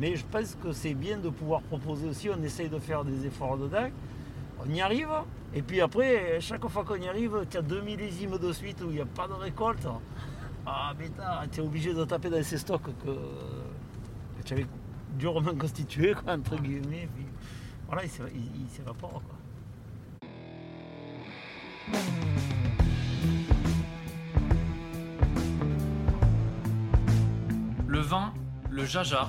[0.00, 3.26] Mais je pense que c'est bien de pouvoir proposer aussi, on essaye de faire des
[3.26, 3.88] efforts dedans,
[4.64, 5.10] on y arrive,
[5.54, 8.86] et puis après, chaque fois qu'on y arrive, tu as deux millésimes de suite où
[8.88, 9.86] il n'y a pas de récolte.
[10.64, 13.10] Ah bêta, tu es obligé de taper dans ces stocks que,
[14.44, 14.66] tu avais
[15.18, 17.08] durement constitués, quoi, entre guillemets.
[17.86, 19.20] Voilà, il s'éva- il- il s'évapore.
[27.86, 28.32] Le vin,
[28.70, 29.28] le jaja,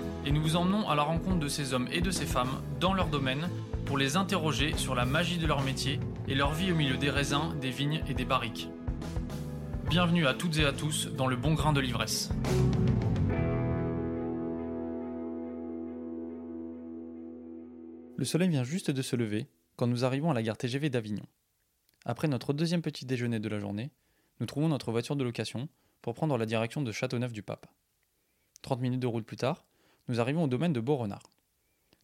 [0.25, 2.93] et nous vous emmenons à la rencontre de ces hommes et de ces femmes dans
[2.93, 3.49] leur domaine
[3.85, 7.09] pour les interroger sur la magie de leur métier et leur vie au milieu des
[7.09, 8.69] raisins, des vignes et des barriques.
[9.89, 12.29] Bienvenue à toutes et à tous dans le bon grain de l'ivresse.
[18.15, 21.25] Le soleil vient juste de se lever quand nous arrivons à la gare TGV d'Avignon.
[22.05, 23.91] Après notre deuxième petit déjeuner de la journée,
[24.39, 25.67] nous trouvons notre voiture de location
[26.01, 27.65] pour prendre la direction de Châteauneuf-du-Pape.
[28.61, 29.65] 30 minutes de route plus tard,
[30.07, 31.23] nous arrivons au domaine de Beaurenard.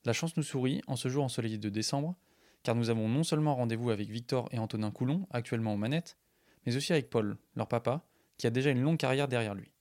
[0.05, 2.15] La chance nous sourit en ce jour ensoleillé de décembre,
[2.63, 6.17] car nous avons non seulement rendez-vous avec Victor et Antonin Coulon, actuellement aux manettes,
[6.65, 8.05] mais aussi avec Paul, leur papa,
[8.37, 9.71] qui a déjà une longue carrière derrière lui.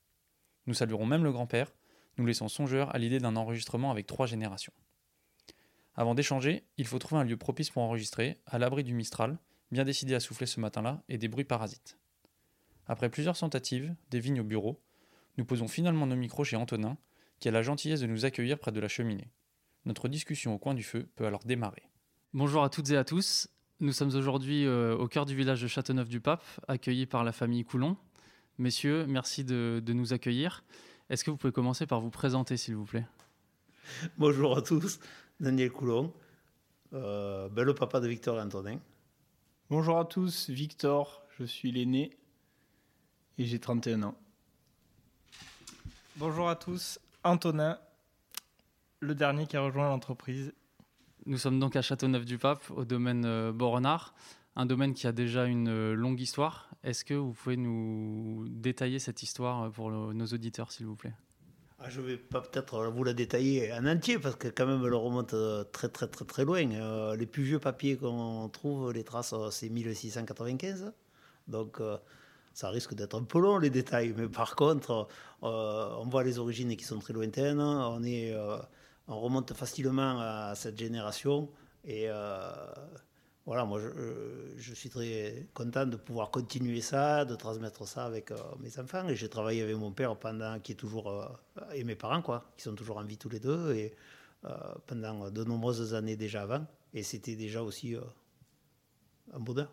[0.66, 1.72] Nous saluerons même le grand-père,
[2.18, 4.72] nous laissant songeurs à l'idée d'un enregistrement avec trois générations.
[5.94, 9.38] Avant d'échanger, il faut trouver un lieu propice pour enregistrer, à l'abri du Mistral,
[9.70, 11.98] bien décidé à souffler ce matin-là, et des bruits parasites.
[12.86, 14.80] Après plusieurs tentatives, des vignes au bureau,
[15.38, 16.96] nous posons finalement nos micros chez Antonin,
[17.38, 19.30] qui a la gentillesse de nous accueillir près de la cheminée.
[19.84, 21.82] Notre discussion au coin du feu peut alors démarrer.
[22.32, 23.48] Bonjour à toutes et à tous.
[23.80, 27.96] Nous sommes aujourd'hui euh, au cœur du village de Châteauneuf-du-Pape, accueillis par la famille Coulon.
[28.58, 30.64] Messieurs, merci de, de nous accueillir.
[31.10, 33.06] Est-ce que vous pouvez commencer par vous présenter, s'il vous plaît?
[34.18, 34.98] Bonjour à tous,
[35.38, 36.12] Daniel Coulon,
[36.92, 38.80] euh, ben, le papa de Victor et Antonin.
[39.70, 42.16] Bonjour à tous, Victor, je suis l'aîné
[43.38, 44.18] et j'ai 31 ans.
[46.16, 47.78] Bonjour à tous, Antonin,
[49.00, 50.52] le dernier qui a rejoint l'entreprise.
[51.26, 54.14] Nous sommes donc à Châteauneuf-du-Pape, au domaine euh, Beaurenard,
[54.54, 56.70] un domaine qui a déjà une euh, longue histoire.
[56.84, 60.94] Est-ce que vous pouvez nous détailler cette histoire euh, pour le- nos auditeurs, s'il vous
[60.96, 61.14] plaît?
[61.78, 64.94] Ah, je vais pas peut-être vous la détailler en entier parce que quand même elle
[64.94, 65.34] remonte
[65.72, 66.70] très très très très loin.
[66.70, 70.92] Euh, les plus vieux papiers qu'on trouve, les traces, c'est 1695.
[71.48, 71.98] Donc euh,
[72.56, 74.14] ça risque d'être un peu long les détails.
[74.16, 75.08] Mais par contre,
[75.42, 77.60] euh, on voit les origines qui sont très lointaines.
[77.60, 78.56] On, est, euh,
[79.08, 81.50] on remonte facilement à cette génération.
[81.84, 82.50] Et euh,
[83.44, 83.78] voilà, moi
[84.56, 89.06] je, suis très content de pouvoir continuer ça, de transmettre ça avec mes enfants.
[89.06, 91.12] Et j'ai travaillé avec mon père pendant, qui est toujours,
[91.74, 93.94] et mes parents, quoi, qui sont toujours en vie tous les deux, et
[94.86, 96.66] pendant de nombreuses années déjà avant.
[96.94, 97.96] Et c'était déjà aussi
[99.34, 99.70] un bonheur.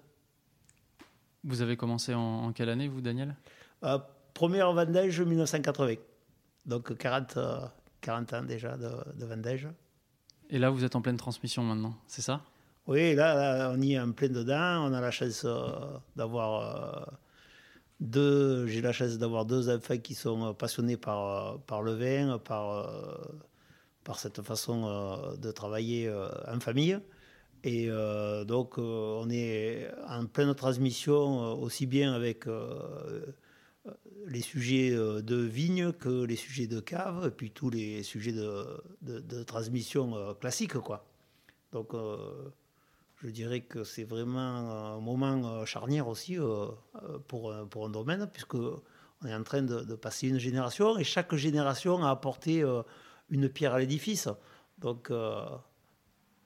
[1.44, 3.36] Vous avez commencé en, en quelle année, vous, Daniel?
[3.84, 4.00] Euh,
[4.34, 5.96] première vendange 1980.
[6.66, 7.60] Donc 40, euh,
[8.02, 9.68] 40 ans déjà de, de vendange.
[10.50, 12.42] Et là, vous êtes en pleine transmission maintenant, c'est ça?
[12.86, 14.86] Oui, là, là, on y est en plein dedans.
[14.90, 15.68] On a la chance euh,
[16.16, 17.14] d'avoir euh,
[18.00, 18.68] deux.
[18.68, 22.38] J'ai la chance d'avoir deux enfants qui sont euh, passionnés par, euh, par le vin,
[22.40, 23.16] par, euh,
[24.04, 27.00] par cette façon euh, de travailler euh, en famille.
[27.64, 32.46] Et euh, donc, euh, on est en pleine transmission, euh, aussi bien avec
[34.28, 39.44] les sujets de vigne que les sujets de cave, et puis tous les sujets de,
[39.44, 41.06] transmission classique, quoi.
[41.72, 41.94] Donc,
[43.18, 46.38] je dirais que c'est vraiment un moment charnière aussi
[47.28, 51.04] pour, pour un domaine, puisque on est en train de, de passer une génération et
[51.04, 52.64] chaque génération a apporté
[53.30, 54.30] une pierre à l'édifice.
[54.80, 55.12] Donc,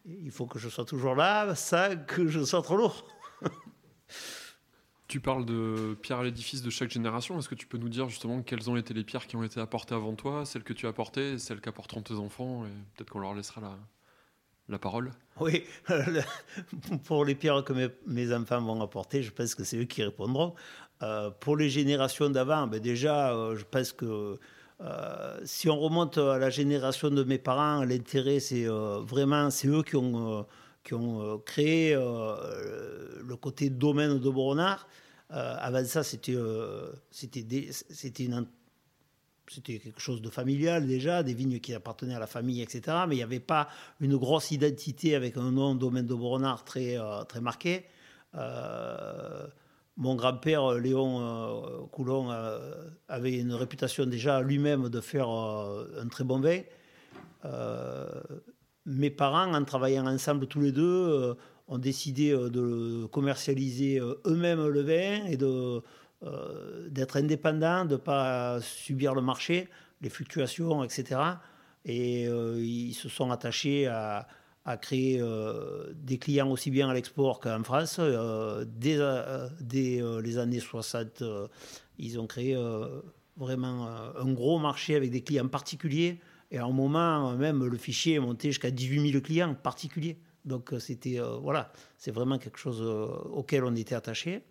[0.07, 3.05] il faut que je sois toujours là sans que je sois trop lourd.
[5.07, 7.39] Tu parles de pierre à l'édifice de chaque génération.
[7.39, 9.57] Est-ce que tu peux nous dire justement quelles ont été les pierres qui ont été
[9.59, 13.19] apportées avant toi, celles que tu as apportées, celles qu'apporteront tes enfants et Peut-être qu'on
[13.19, 13.77] leur laissera la,
[14.67, 15.13] la parole?
[15.39, 15.63] Oui,
[17.05, 20.03] pour les pierres que mes, mes enfants vont apporter, je pense que c'est eux qui
[20.03, 20.55] répondront.
[21.03, 24.37] Euh, pour les générations d'avant, ben déjà, euh, je pense que
[24.79, 29.67] euh, si on remonte à la génération de mes parents, l'intérêt, c'est euh, vraiment, c'est
[29.67, 30.43] eux qui ont, euh,
[30.83, 34.87] qui ont créé le côté domaine de Boronard.
[35.29, 36.37] Avant ça, c'était
[39.49, 42.97] c'était quelque chose de familial déjà, des vignes qui appartenaient à la famille, etc.
[43.07, 43.67] Mais il n'y avait pas
[43.99, 46.97] une grosse identité avec un nom domaine de Boronard très,
[47.27, 47.85] très marqué.
[49.97, 52.29] Euh, mon grand-père, Léon euh, Coulon,
[53.07, 56.61] avait une réputation déjà lui-même de faire un très bon vin.
[58.85, 61.35] mes parents, en travaillant ensemble tous les deux,
[61.67, 65.37] ont décidé de commercialiser eux-mêmes le vin et
[66.23, 69.69] euh, d'être indépendant, de ne pas subir le marché,
[70.01, 71.21] les fluctuations, etc.
[71.85, 74.27] Et euh, ils se sont attachés à,
[74.75, 78.01] créer euh, des clients aussi bien à l'export qu'en France.
[78.65, 78.99] dès,
[80.21, 81.23] les années 60,
[81.97, 82.57] ils ont créé
[83.37, 83.87] vraiment
[84.17, 86.19] un gros marché avec des clients particuliers.
[86.51, 90.17] Et à un moment, même le fichier est monté jusqu'à 18 000 clients particuliers.
[90.43, 94.43] Donc c'était voilà, c'est vraiment quelque chose auquel on était attaché.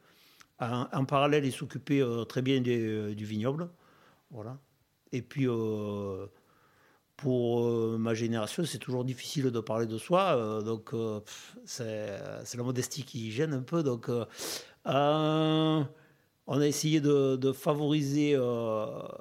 [0.58, 3.68] En, parallèle, il s'occupait euh, très bien euh, du vignoble.
[4.30, 4.58] Voilà.
[5.12, 6.26] Et puis, euh,
[7.16, 7.62] pour
[7.98, 10.62] ma génération, c'est toujours difficile de parler de soi.
[10.62, 10.90] donc,
[11.64, 12.08] c'est
[12.56, 13.82] la modestie qui gêne un peu.
[13.82, 14.10] Donc,
[14.84, 14.90] on
[16.46, 18.34] a essayé de, favoriser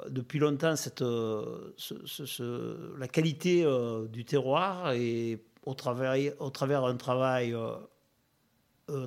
[0.10, 1.04] depuis longtemps cette,
[3.00, 3.66] la qualité
[4.10, 7.56] du terroir et au travers, au travers d'un travail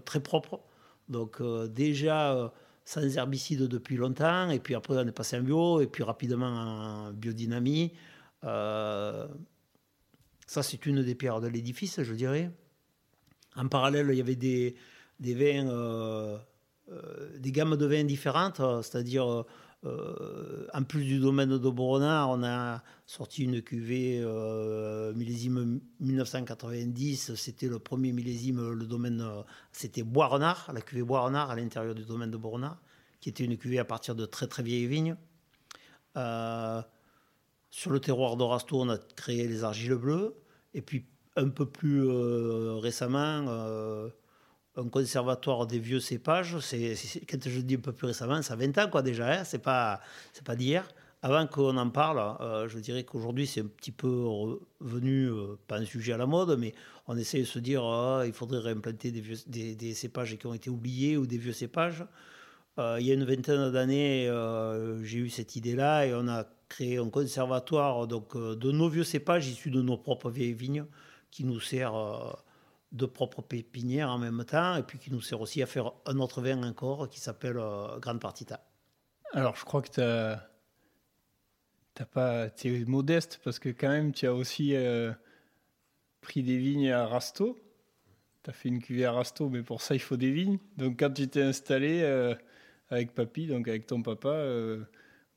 [0.05, 0.61] très propre
[1.09, 2.49] donc euh, déjà euh,
[2.85, 6.47] sans herbicides depuis longtemps, et puis après on est passé en bio, et puis rapidement
[6.47, 7.93] en biodynamie.
[8.45, 9.27] Euh,
[10.47, 12.51] ça c'est une des pierres de l'édifice, je dirais.
[13.57, 14.77] En parallèle, il y avait des,
[15.19, 16.41] des vins,
[17.39, 19.45] des gammes de vins différentes, c'est-à-dire
[19.85, 27.35] euh, en plus du domaine de Boronard, on a sorti une cuvée euh, millésime 1990.
[27.37, 32.05] C'était le premier millésime, le domaine, euh, c'était Bois-Renard, la cuvée Bois-Renard à l'intérieur du
[32.05, 32.81] domaine de Boronard,
[33.21, 35.17] qui était une cuvée à partir de très très vieilles vignes.
[37.71, 40.35] Sur le terroir de Rasto, on a créé les argiles bleues.
[40.75, 41.07] Et puis
[41.37, 42.09] un peu plus
[42.81, 44.11] récemment,
[44.79, 46.95] un conservatoire des vieux cépages, c'est,
[47.29, 49.59] quand je dis un peu plus récemment, ça a 20 ans quoi déjà, hein, c'est
[49.59, 50.01] pas,
[50.33, 50.89] c'est pas d'hier.
[51.21, 54.25] Avant qu'on en parle, euh, je dirais qu'aujourd'hui c'est un petit peu
[54.81, 56.75] revenu, euh, pas un sujet à la mode, mais
[57.09, 60.55] on essaie de se dire oh, il faudrait réimplanter des, vieux, des, cépages qui ont
[60.55, 62.05] été oubliés ou des vieux cépages.
[62.79, 64.27] Euh, il y a une vingtaine d'années,
[65.03, 69.49] j'ai eu cette idée-là et on a créé un conservatoire donc, de nos vieux cépages
[69.49, 70.85] issus de nos propres vieilles vignes
[71.31, 71.95] qui nous sert
[72.93, 76.19] de propres pépinières en même temps, et puis qui nous sert aussi à faire un
[76.19, 78.65] autre vin encore qui s'appelle euh, Grande Partita.
[79.33, 80.49] Alors, je crois que tu as,
[82.07, 85.13] pas, es modeste parce que quand même, tu as aussi euh,
[86.23, 87.59] pris des vignes à Rasto.
[88.43, 90.59] Tu as fait une cuvée à Rasto, mais pour ça, il faut des vignes.
[90.79, 92.35] Donc, quand tu t'es installé euh,
[92.89, 94.31] avec papy, donc avec ton papa,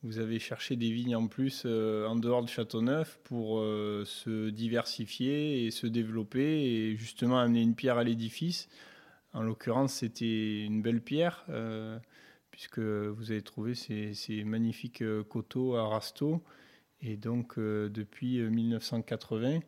[0.03, 4.50] vous avez cherché des vignes en plus euh, en dehors de Châteauneuf pour euh, se
[4.50, 8.68] diversifier et se développer et justement amener une pierre à l'édifice.
[9.33, 12.00] En l'occurrence, c'était une belle pierre euh,
[12.50, 16.44] puisque vous avez trouvé ces, magnifiques coteaux à Rasto.
[17.01, 19.62] Et donc, depuis 1980,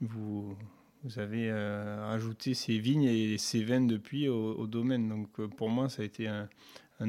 [0.00, 0.56] vous,
[1.02, 5.10] vous avez ajouté ces vignes et ces vins depuis au, domaine.
[5.10, 6.48] Donc, pour moi, ça a été un,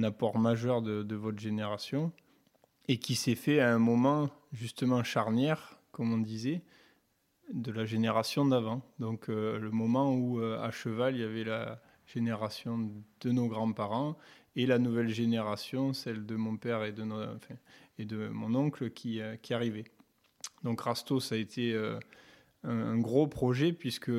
[0.03, 2.11] apport majeur de votre génération
[2.87, 6.61] et qui s'est fait à un moment justement charnière, comme on disait,
[7.53, 8.81] de la génération d'avant.
[8.99, 12.89] Donc euh, le moment où euh, à cheval, il y avait la génération
[13.21, 14.17] de nos grands-parents
[14.55, 19.85] et la nouvelle génération, celle de mon père et de, mon oncle qui, euh, arrivait.
[20.63, 21.75] Donc Rasto, ça a été
[22.63, 24.11] un, gros projet puisque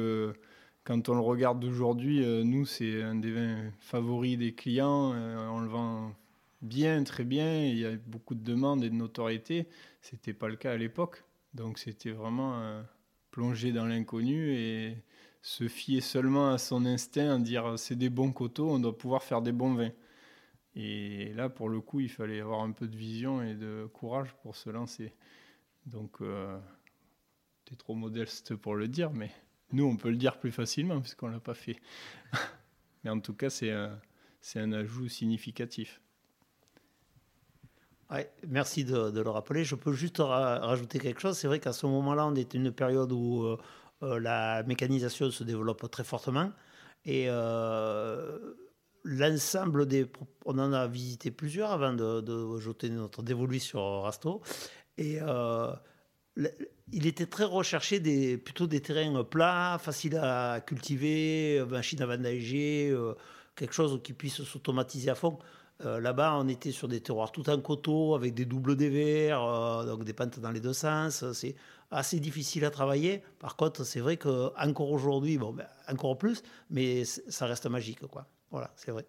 [0.84, 5.12] quand on le regarde d'aujourd'hui, nous, c'est un des vins favoris des clients.
[5.12, 6.14] on le vend
[6.62, 9.68] bien, très bien, il y a beaucoup de demandes et de notoriété.
[10.00, 11.24] C'était pas le cas à l'époque.
[11.54, 12.82] Donc c'était vraiment euh,
[13.30, 14.96] plonger dans l'inconnu et
[15.42, 19.42] se fier seulement à son instinct, dire c'est des bons coteaux, on doit pouvoir faire
[19.42, 19.92] des bons vins.
[20.74, 24.34] Et là, pour le coup, il fallait avoir un peu de vision et de courage
[24.42, 25.14] pour se lancer.
[25.86, 26.58] Donc, euh,
[27.64, 29.30] tu es trop modeste pour le dire, mais
[29.72, 31.80] nous, on peut le dire plus facilement puisqu'on l'a pas fait.
[33.04, 36.00] mais en tout cas, c'est un ajout significatif
[38.46, 39.64] merci de, le rappeler.
[39.64, 41.36] Je peux juste rajouter quelque chose.
[41.36, 43.58] C'est vrai qu'à ce moment-là, on était une période où euh,
[44.02, 46.52] euh, la mécanisation se développe très fortement.
[47.04, 48.38] Et euh,
[49.04, 50.06] l'ensemble des.
[50.44, 54.40] On en a visité plusieurs avant de, jeter notre dévolu sur Rasto.
[54.98, 55.18] Et
[56.92, 62.94] il était très recherché des, plutôt des terrains plats, faciles à cultiver, machines à vendager,
[63.56, 65.38] quelque chose qui puisse s'automatiser à fond.
[65.84, 69.84] Euh, Là-bas, on était sur des terroirs tout en coteaux, avec des doubles dévers, euh,
[69.84, 71.30] donc des pentes dans les deux sens.
[71.32, 71.54] C'est
[71.90, 73.22] assez difficile à travailler.
[73.38, 78.06] Par contre, c'est vrai qu'encore aujourd'hui, bon, ben, encore plus, mais ça reste magique.
[78.06, 78.26] Quoi.
[78.50, 79.04] Voilà, c'est vrai.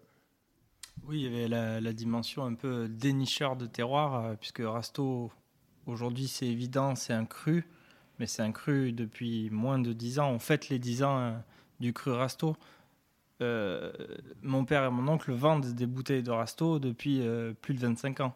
[1.06, 5.30] Oui, il y avait la, dimension un peu dénicheur de terroir, euh, puisque Rasto,
[5.86, 7.66] aujourd'hui, c'est évident, c'est un cru,
[8.18, 10.30] mais c'est un cru depuis moins de 10 ans.
[10.32, 11.42] On fête les 10 ans
[11.80, 12.56] du cru Rasto.
[13.40, 13.92] Euh,
[14.42, 18.20] mon père et mon oncle vendent des bouteilles de Rasto depuis euh, plus de 25
[18.20, 18.34] ans.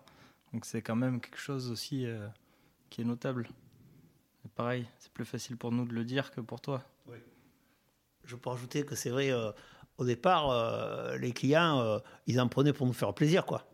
[0.53, 2.27] Donc c'est quand même quelque chose aussi euh,
[2.91, 3.49] qui est notable.
[4.55, 6.83] Pareil, c'est plus facile pour nous de le dire que pour toi.
[8.25, 9.33] Je peux rajouter que c'est vrai,
[9.99, 13.67] au départ, les clients, ils en prenaient pour nous faire plaisir, quoi.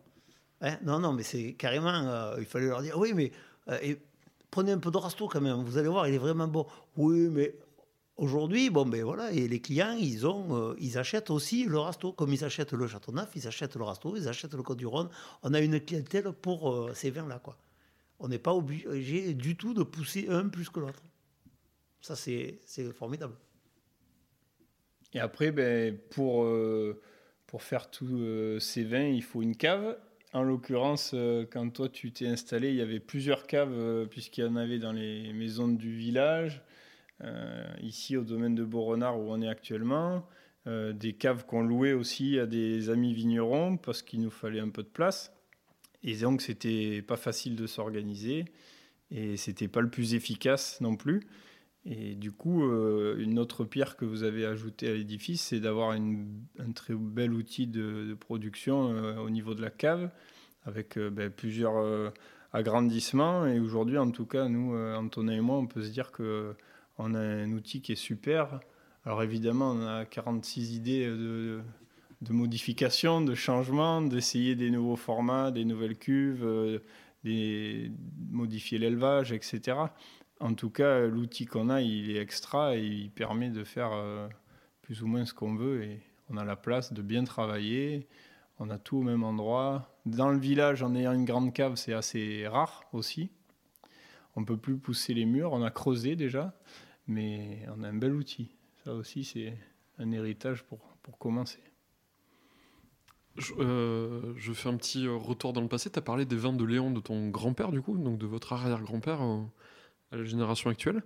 [0.62, 0.78] Hein?
[0.82, 3.30] Non, non, mais c'est carrément, il fallait leur dire, oui, mais
[4.50, 6.66] prenez un peu de rasto quand même, vous allez voir, il est vraiment bon.
[6.96, 7.54] Oui, mais
[8.18, 12.12] aujourd'hui, bon, ben voilà, et les clients, ils ont, euh, ils achètent aussi le rasto,
[12.12, 15.08] comme ils achètent le Châteauneuf, ils achètent le rasto, ils achètent le Côte du Rhône.
[15.42, 17.56] On a une clientèle pour euh, ces vins-là, quoi.
[18.18, 21.02] On n'est pas obligé du tout de pousser un plus que l'autre.
[22.00, 22.58] Ça, c'est
[22.92, 23.34] formidable.
[25.14, 27.00] Et après, ben, pour, euh,
[27.46, 29.96] pour faire tous ces vins, il faut une cave.
[30.32, 31.14] En l'occurrence,
[31.52, 34.92] quand toi tu t'es installé, il y avait plusieurs caves, puisqu'il y en avait dans
[34.92, 36.60] les maisons du village,
[37.82, 40.24] ici au domaine de Beaurenard où on est actuellement.
[40.68, 44.68] Euh, des caves qu'on louait aussi à des amis vignerons parce qu'il nous fallait un
[44.68, 45.32] peu de place.
[46.02, 48.44] Et donc, c'était pas facile de s'organiser
[49.10, 51.26] et c'était pas le plus efficace non plus.
[51.86, 55.92] Et du coup, euh, une autre pierre que vous avez ajoutée à l'édifice, c'est d'avoir
[55.92, 60.10] un très bel outil de, production euh, au niveau de la cave,
[60.64, 62.10] avec euh, ben, plusieurs euh,
[62.52, 63.46] agrandissements.
[63.46, 66.54] Et aujourd'hui, en tout cas, nous, euh, Antonin et moi, on peut se dire que
[66.98, 68.60] on a un outil qui est super.
[69.04, 71.62] Alors évidemment, on a 46 idées de,
[72.28, 76.80] modifications, de changements, d'essayer des nouveaux formats, des nouvelles cuves, euh,
[77.24, 77.90] des,
[78.30, 79.78] modifier l'élevage, etc.
[80.40, 84.28] En tout cas, l'outil qu'on a, il est extra et il permet de faire euh,
[84.82, 86.00] plus ou moins ce qu'on veut et
[86.30, 88.06] on a la place de bien travailler.
[88.58, 89.94] On a tout au même endroit.
[90.04, 93.30] Dans le village, en ayant une grande cave, c'est assez rare aussi.
[94.36, 95.52] On peut plus pousser les murs.
[95.52, 96.52] On a creusé déjà,
[97.08, 98.50] mais on a un bel outil.
[98.84, 99.58] Ça aussi, c'est
[99.98, 101.60] un héritage pour, pour commencer.
[103.36, 105.90] Je, euh, je fais un petit euh, retour dans le passé.
[105.90, 108.52] Tu as parlé des vins de Léon, de ton grand-père, du coup, donc de votre
[108.52, 109.42] arrière-grand-père euh,
[110.10, 111.02] à la génération actuelle,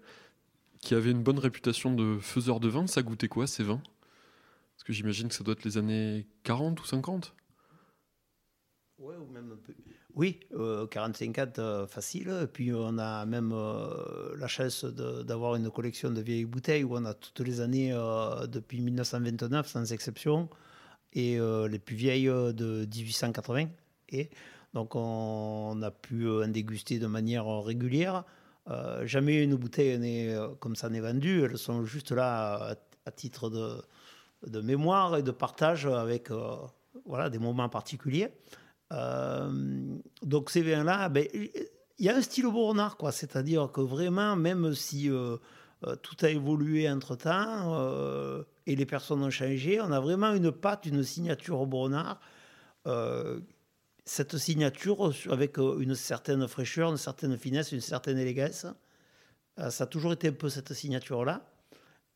[0.80, 2.86] qui avait une bonne réputation de faiseur de vin.
[2.86, 3.82] Ça goûtait quoi, ces vins?
[4.74, 7.34] Parce que j'imagine que ça doit être les années 40 ou 50
[8.98, 9.74] Ouais, ou même un peu.
[10.14, 12.46] Oui, euh, 45 euh, facile.
[12.52, 17.04] Puis on a même euh, la chance d'avoir une collection de vieilles bouteilles où on
[17.06, 20.50] a toutes les années euh, depuis 1929 sans exception
[21.14, 21.38] et
[21.68, 23.66] les plus vieilles de 1880.
[24.08, 24.30] Et
[24.72, 28.24] donc on, a pu en déguster de manière régulière.
[29.02, 31.42] Jamais une bouteille n'est comme ça n'est vendue.
[31.44, 33.82] Elles sont juste là à, titre de,
[34.46, 36.30] de mémoire et de partage avec
[37.04, 38.30] voilà, des moments particuliers.
[38.92, 39.50] Euh,
[40.22, 41.26] donc ces vins-là, ben,
[41.98, 43.12] il y a un style Bournard, quoi.
[43.12, 45.36] C'est-à-dire que vraiment, même si euh,
[45.86, 50.52] euh, tout a évolué entre-temps euh, et les personnes ont changé, on a vraiment une
[50.52, 51.66] patte, une signature.
[52.86, 53.40] Euh,
[54.04, 58.66] cette signature avec une certaine fraîcheur, une certaine finesse, une certaine élégance.
[59.56, 61.51] Ça a toujours été un peu cette signature-là.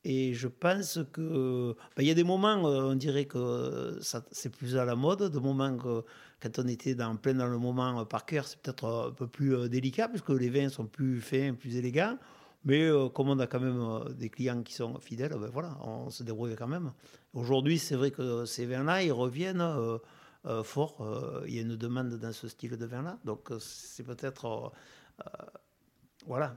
[0.08, 3.98] Et je pense que ben, il y a des moments, euh, on dirait que
[4.30, 6.04] c'est plus à la mode, de moments que
[6.40, 9.10] quand on était dans, plein dans le moment euh, par cœur, c'est peut-être euh, un
[9.10, 12.18] peu plus délicat, puisque les vins sont plus fins, plus élégants.
[12.64, 16.22] Mais comme on a quand même des clients qui sont fidèles, ben voilà, on se
[16.22, 16.92] débrouille quand même.
[17.32, 21.44] Aujourd'hui, c'est vrai que ces vins-là, ils reviennent euh, fort.
[21.46, 23.18] Il y a une demande dans ce style de vin-là.
[23.24, 24.72] Donc, c'est peut-être.
[26.26, 26.56] voilà,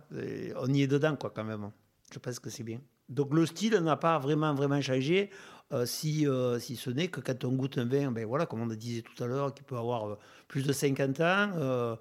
[0.58, 1.70] on y est dedans, quoi, quand même.
[2.12, 2.82] Je pense que c'est bien.
[3.10, 5.30] Donc, le style n'a pas vraiment, vraiment changé.
[5.72, 8.62] euh, si, euh, si ce n'est que quand on goûte un vin, ben voilà, comme
[8.62, 11.98] on le disait tout à l'heure, qui peut avoir euh, plus de 50 ans,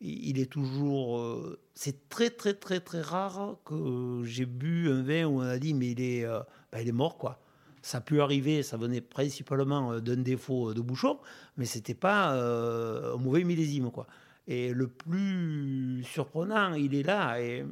[0.00, 1.56] il est toujours.
[1.74, 5.74] c'est très, très, très, très rare que j'ai bu un vin où on a dit,
[5.74, 6.26] mais il est,
[6.72, 7.40] ben, il est mort, quoi.
[7.82, 11.18] Ça a pu arriver, ça venait principalement d'un défaut de bouchon,
[11.56, 14.06] mais c'était pas un mauvais millésime, quoi.
[14.48, 17.40] Et le plus surprenant, il est là.
[17.40, 17.64] Et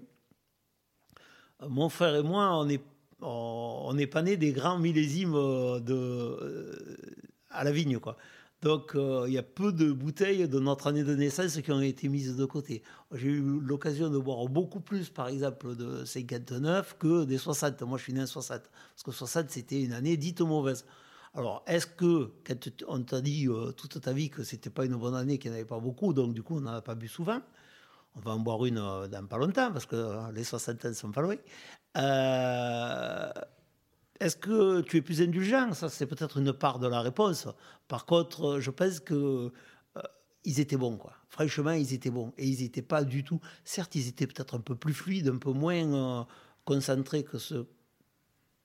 [1.69, 2.83] mon frère et moi, on est,
[3.21, 6.97] on, pas nés des grands millésimes euh, de, euh,
[7.51, 8.17] à la vigne, quoi.
[8.63, 11.81] Donc, euh, il y a peu de bouteilles de notre année de naissance qui ont
[11.81, 12.83] été mises de côté.
[13.15, 17.81] J'ai eu l'occasion de boire beaucoup plus, par exemple, de 59 que des 60.
[17.83, 18.61] Moi, je suis né en 60.
[18.61, 20.85] Parce que 60, c'était une année dite mauvaise.
[21.33, 22.33] Alors, est-ce que,
[22.87, 23.49] on t'a dit
[23.79, 26.13] toute ta vie que c'était pas une bonne année, qu'il n'y en avait pas beaucoup,
[26.13, 27.41] donc du coup, on n'en a pas bu souvent
[28.17, 30.95] On va en boire une euh, dans pas longtemps, parce que euh, les 60 ans
[30.95, 31.37] sont pas loin.
[31.97, 33.33] Euh,
[34.19, 35.73] est-ce que tu es plus indulgent?
[35.73, 37.49] Ça, c'est peut-être une part de la réponse.
[37.89, 39.53] Par contre, je pense que
[40.45, 41.13] ils étaient bons, quoi.
[41.29, 42.33] Franchement, ils étaient bons.
[42.39, 43.41] Et ils n'étaient pas du tout.
[43.65, 46.25] Certes, ils étaient peut-être un peu plus fluides, un peu moins euh,
[46.65, 47.67] concentrés que ce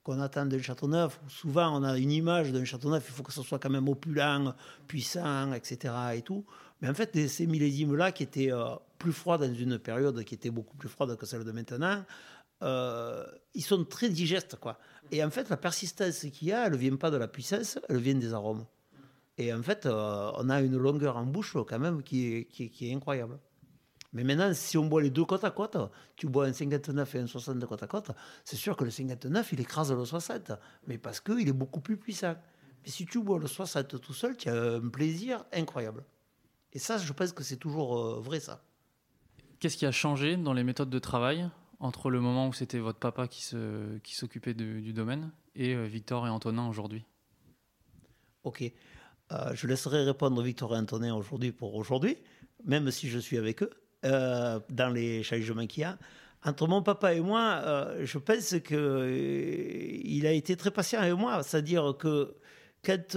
[0.03, 1.19] qu'on attend d'un château neuf.
[1.27, 3.89] Souvent, on a une image d'un château neuf, il faut que ce soit quand même
[3.89, 4.53] opulent,
[4.87, 5.93] puissant, etc.
[6.15, 6.45] Et tout.
[6.81, 10.49] Mais en fait, ces millésimes-là, qui étaient euh, plus froids dans une période qui était
[10.49, 12.03] beaucoup plus froide que celle de maintenant,
[12.63, 14.57] euh, ils sont très digestes.
[14.57, 14.77] Quoi.
[15.11, 17.79] Et en fait, la persistance qu'il y a, elle ne vient pas de la puissance,
[17.89, 18.65] elle vient des arômes.
[19.37, 22.89] Et en fait, euh, on a une longueur en bouche quand même qui est, qui
[22.89, 23.37] est- incroyable.
[24.13, 25.75] Mais maintenant, si on boit les deux côte à côte,
[26.15, 28.11] tu bois un 59 et un 60 de côte à côte,
[28.45, 30.53] c'est sûr que le 59, il écrase le 60,
[30.87, 32.35] mais parce qu'il est beaucoup plus puissant.
[32.83, 36.01] Mais si tu bois le 60 tout seul, tu as un plaisir incroyable.
[36.75, 38.61] Et ça, je pense que c'est toujours euh, vrai, ça.
[39.59, 42.99] Qu'est-ce qui a changé dans les méthodes de travail entre le moment où c'était votre
[42.99, 47.03] papa qui se- qui s'occupait du domaine et euh, Victor et Antonin aujourd'hui?
[48.43, 48.61] Ok.
[49.31, 52.17] Euh, je laisserai répondre Victor et Antonin aujourd'hui pour aujourd'hui,
[52.65, 53.71] même si je suis avec eux,
[54.03, 55.97] euh, dans les changements qu'il y a.
[56.43, 61.41] Entre mon papa et moi, euh, je pense qu'il a été très patient avec moi.
[61.41, 62.35] C'est-à-dire que
[62.83, 63.15] quand,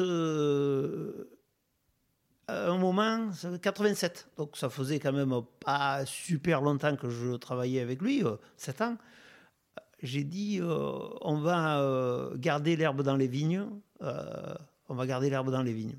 [2.48, 7.08] à un moment, ça fait 87, donc ça faisait quand même pas super longtemps que
[7.10, 8.22] je travaillais avec lui,
[8.56, 8.96] 7 ans,
[10.02, 13.66] j'ai dit euh, on va euh, garder l'herbe dans les vignes.
[14.02, 14.54] euh,
[14.88, 15.98] on va garder l'herbe dans les vignes.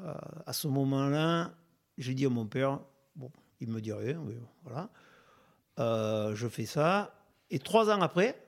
[0.00, 0.14] Euh,
[0.46, 1.52] à ce moment-là,
[1.98, 2.80] j'ai dit à mon père,
[3.14, 3.30] bon,
[3.60, 4.20] il me dit rien,
[4.64, 4.88] voilà.
[5.78, 7.14] Euh, je fais ça.
[7.50, 8.40] Et trois ans après,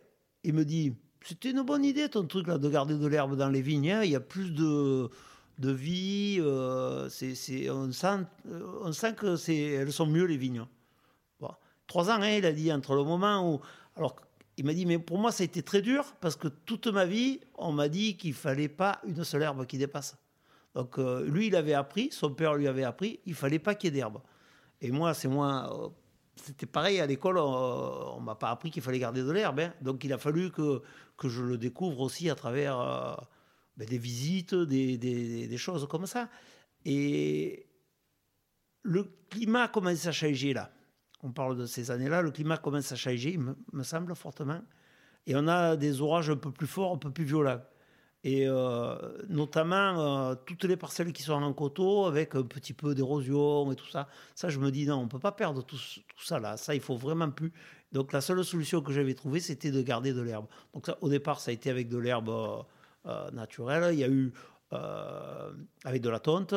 [0.45, 3.49] il me dit, c'était une bonne idée ton truc là de garder de l'herbe dans
[3.51, 3.91] les vignes.
[3.91, 4.03] hein.
[4.05, 5.11] Il y a plus de,
[5.59, 6.39] de vie.
[6.41, 7.09] euh,
[7.71, 8.07] on, sent,
[8.49, 10.67] euh, on sent que c'est, sont mieux les vignes.
[11.87, 13.61] Trois ans, hein, il a dit, entre le moment où...
[13.95, 14.17] Alors,
[14.57, 17.07] il m'a dit, mais pour moi, ça a été très dur parce que toute ma
[17.07, 20.17] vie, on m'a dit qu'il fallait pas une seule herbe qui dépasse.
[20.75, 23.91] Donc, euh, lui, il avait appris, son père lui avait appris, il fallait pas qu'il
[23.91, 24.21] y ait d'herbe.
[24.81, 25.93] Et moi, c'est moi,
[26.35, 29.61] c'était pareil à l'école, on, on m'a pas appris qu'il fallait garder de l'herbe.
[29.61, 29.73] hein.
[29.81, 30.83] Donc, il a fallu que,
[31.17, 32.81] que je le découvre aussi à travers
[33.77, 36.29] ben, des visites, des, choses comme ça.
[36.85, 37.67] Et
[38.83, 40.71] le climat commence à changer là.
[41.23, 44.63] On parle de ces années-là, le climat commence à changer, il me, semble fortement.
[45.27, 47.61] Et on a des orages un peu plus forts, un peu plus violents.
[48.23, 48.97] Et euh,
[49.29, 53.77] notamment euh, toutes les parcelles qui sont en coteau avec un petit peu d'érosion et
[53.77, 54.09] tout ça.
[54.35, 55.79] Ça, je me dis non, on ne peut pas perdre tout,
[56.19, 56.57] ça là.
[56.57, 57.53] Ça, il faut vraiment plus.
[57.93, 60.47] Donc la seule solution que j'avais trouvée, c'était de garder de l'herbe.
[60.75, 62.63] Donc ça, au départ, ça a été avec de l'herbe euh,
[63.33, 63.95] naturelle.
[63.95, 64.33] Il y a eu
[64.73, 65.51] euh,
[65.85, 66.55] avec de la tonte.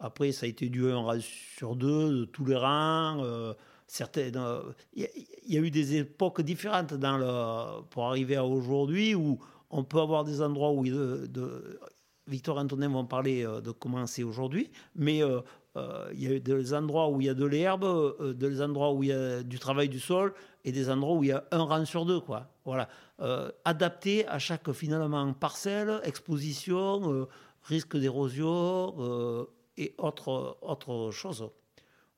[0.00, 3.22] Après, ça a été du 1 rang sur 2, de tous les rangs.
[3.22, 3.54] euh,
[3.86, 4.62] certaines, euh,
[4.94, 5.06] Il
[5.46, 9.38] y, a- eu des époques différentes dans le, pour arriver à aujourd'hui où
[9.70, 11.78] on peut avoir des endroits où il de,
[12.26, 15.40] Victor Antonin vont parler euh, de comment c'est aujourd'hui, mais euh, euh,
[15.76, 19.02] il y a des endroits où il y a de l'herbe, euh, des endroits où
[19.02, 21.62] il y a du travail du sol et des endroits où il y a un
[21.62, 22.20] rang sur deux.
[22.20, 22.46] Quoi.
[22.64, 22.88] Voilà.
[23.20, 27.28] Euh, adapté à chaque finalement parcelle, exposition, euh,
[27.62, 29.44] risque d'érosion euh,
[29.76, 31.48] et autre, autre chose.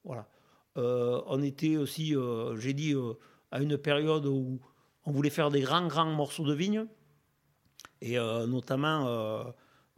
[0.05, 0.27] Voilà.
[0.77, 3.15] Euh, on était aussi, euh, j'ai dit, euh,
[3.53, 4.59] à une période où
[5.07, 6.87] on voulait faire des grands, grands morceaux de vigne.
[8.01, 9.45] Et euh, notamment euh,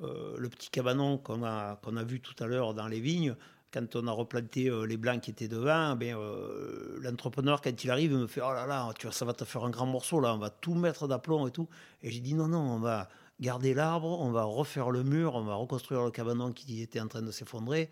[0.02, 3.34] euh, le petit cabanon qu'on a, a vu tout à l'heure dans les vignes,
[3.72, 7.90] quand on a replanté euh, les blancs qui étaient devant, ben, euh, l'entrepreneur, quand il
[7.90, 10.20] arrive, me fait Oh là là, tu vois, ça va te faire un grand morceau,
[10.20, 11.68] là, on va tout mettre d'aplomb et tout.
[12.02, 13.08] Et j'ai dit Non, non, on va
[13.40, 17.08] garder l'arbre, on va refaire le mur, on va reconstruire le cabanon qui était en
[17.08, 17.90] train de s'effondrer.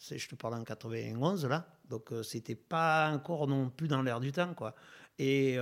[0.00, 1.68] Je te parle en 91, là.
[1.88, 4.74] Donc, c'était pas encore non plus dans l'air du temps, quoi.
[5.18, 5.58] Et.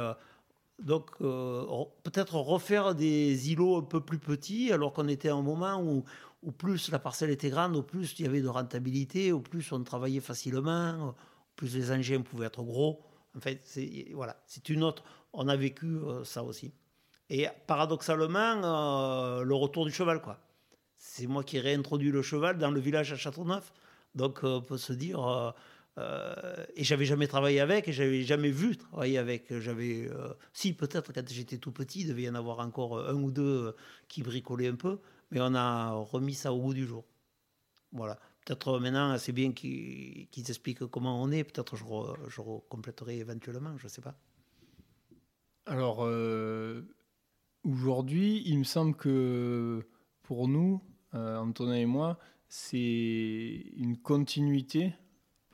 [0.79, 5.35] Donc, euh, re- peut-être refaire des îlots un peu plus petits, alors qu'on était à
[5.35, 6.05] un moment où,
[6.53, 9.83] plus la parcelle était grande, au plus il y avait de rentabilité, au plus on
[9.83, 11.15] travaillait facilement, au
[11.57, 13.01] plus les engins pouvaient être gros.
[13.37, 15.03] En fait, c'est voilà, c'est une autre.
[15.33, 16.73] On a vécu euh, ça aussi.
[17.31, 20.39] Et paradoxalement, euh, le retour du cheval, quoi.
[20.97, 23.73] C'est moi qui ai réintroduit le cheval dans le village à Châteauneuf.
[24.15, 25.55] Donc, on peut se dire.
[25.99, 29.59] Euh, et j'avais jamais travaillé avec, et j'avais jamais vu travailler avec.
[29.61, 33.15] J'avais, euh, si peut-être quand j'étais tout petit, il devait y en avoir encore un
[33.15, 33.73] ou deux euh,
[34.09, 37.05] qui bricolaient un peu, mais on a remis ça au goût du jour.
[37.93, 38.19] Voilà.
[38.45, 41.45] Peut-être maintenant, c'est bien qu'ils expliquent comment on est.
[41.45, 41.85] Peut-être je,
[42.29, 44.15] je compléterai éventuellement, je sais pas.
[45.65, 46.83] Alors, euh,
[47.65, 49.89] Aujourd'hui, il me semble que
[50.23, 50.81] pour nous,
[51.13, 52.17] Antonin et moi,
[52.49, 54.95] c'est une continuité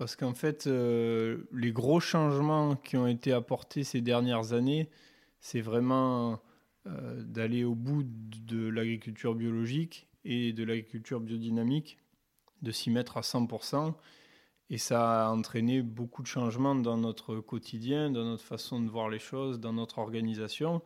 [0.02, 4.90] parce qu'en fait, euh, les gros changements qui ont été apportés ces dernières années,
[5.38, 6.42] c'est vraiment
[6.88, 11.98] euh, d'aller au bout de l'agriculture biologique et de l'agriculture biodynamique,
[12.62, 13.94] de s'y mettre à 100%.
[14.70, 19.08] Et ça a entraîné beaucoup de changements dans notre quotidien, dans notre façon de voir
[19.08, 20.82] les choses, dans notre organisation.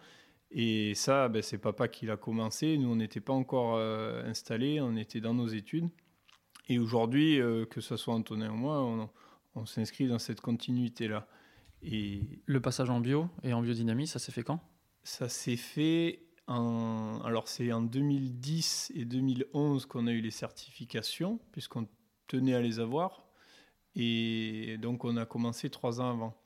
[0.50, 2.76] Et ça, ben, c'est papa qui l'a commencé.
[2.76, 5.88] Nous, on n'était pas encore euh, installés, on était dans nos études.
[6.68, 9.08] Et aujourd'hui, euh, que ce soit Antonin ou moi, on,
[9.54, 11.26] on s'inscrit dans cette continuité-là.
[11.82, 14.60] Et le passage en bio et en biodynamie, ça s'est fait quand?
[15.04, 17.20] Ça s'est fait en.
[17.24, 21.86] Alors, c'est en 2010 et 2011 qu'on a eu les certifications, puisqu'on
[22.26, 23.24] tenait à les avoir.
[23.94, 26.36] Et donc, on a commencé trois ans avant.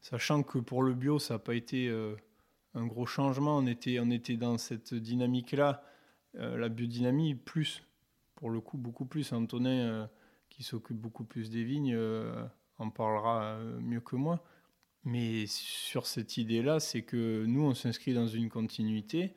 [0.00, 2.14] Sachant que pour le bio, ça n'a pas été euh,
[2.74, 3.56] un gros changement.
[3.56, 5.82] On était, on était dans cette dynamique-là.
[6.36, 7.82] Euh, la biodynamie, plus,
[8.34, 9.32] pour le coup, beaucoup plus.
[9.32, 10.06] Antonin, euh,
[10.50, 11.98] qui s'occupe beaucoup plus des vignes,
[12.78, 14.44] en parlera mieux que moi.
[15.02, 19.34] Mais sur cette idée-là, c'est que nous, on s'inscrit dans une continuité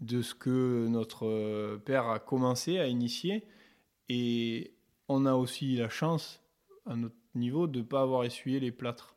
[0.00, 3.46] de ce que notre père a commencé à initier.
[4.08, 4.74] Et
[5.08, 6.42] on a aussi la chance,
[6.86, 9.16] à notre niveau, de ne pas avoir essuyé les plâtres.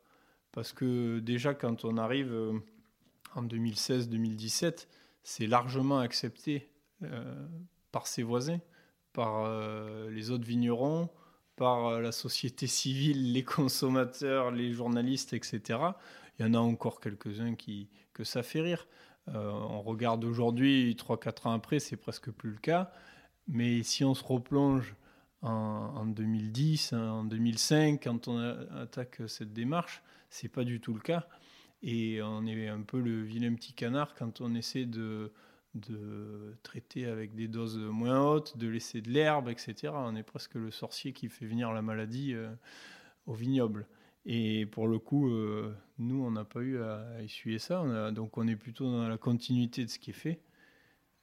[0.52, 2.58] Parce que déjà, quand on arrive euh,
[3.34, 4.88] en 2016-2017,
[5.22, 6.70] c'est largement accepté
[7.02, 7.48] euh,
[7.92, 8.60] par ses voisins,
[9.12, 11.08] par euh, les autres vignerons,
[11.56, 15.78] par la société civile, les consommateurs, les journalistes, etc.
[16.38, 18.86] Il y en a encore quelques-uns qui que ça fait rire.
[19.28, 22.92] on regarde aujourd'hui, 3-4 ans après, c'est presque plus le cas.
[23.46, 24.94] Mais si on se replonge
[25.42, 31.26] en, 2010, en 2005, quand on attaque cette démarche, c'est pas du tout le cas.
[31.82, 35.32] Et on est un peu le vilain petit canard quand on essaie de,
[35.74, 39.92] de traiter avec des doses moins hautes, de laisser de l'herbe, etc.
[39.94, 42.50] On est presque le sorcier qui fait venir la maladie euh,
[43.26, 43.86] au vignoble.
[44.26, 48.10] Et pour le coup, euh, nous, on n'a pas eu à, essuyer ça.
[48.10, 50.40] donc on est plutôt dans la continuité de ce qui est fait.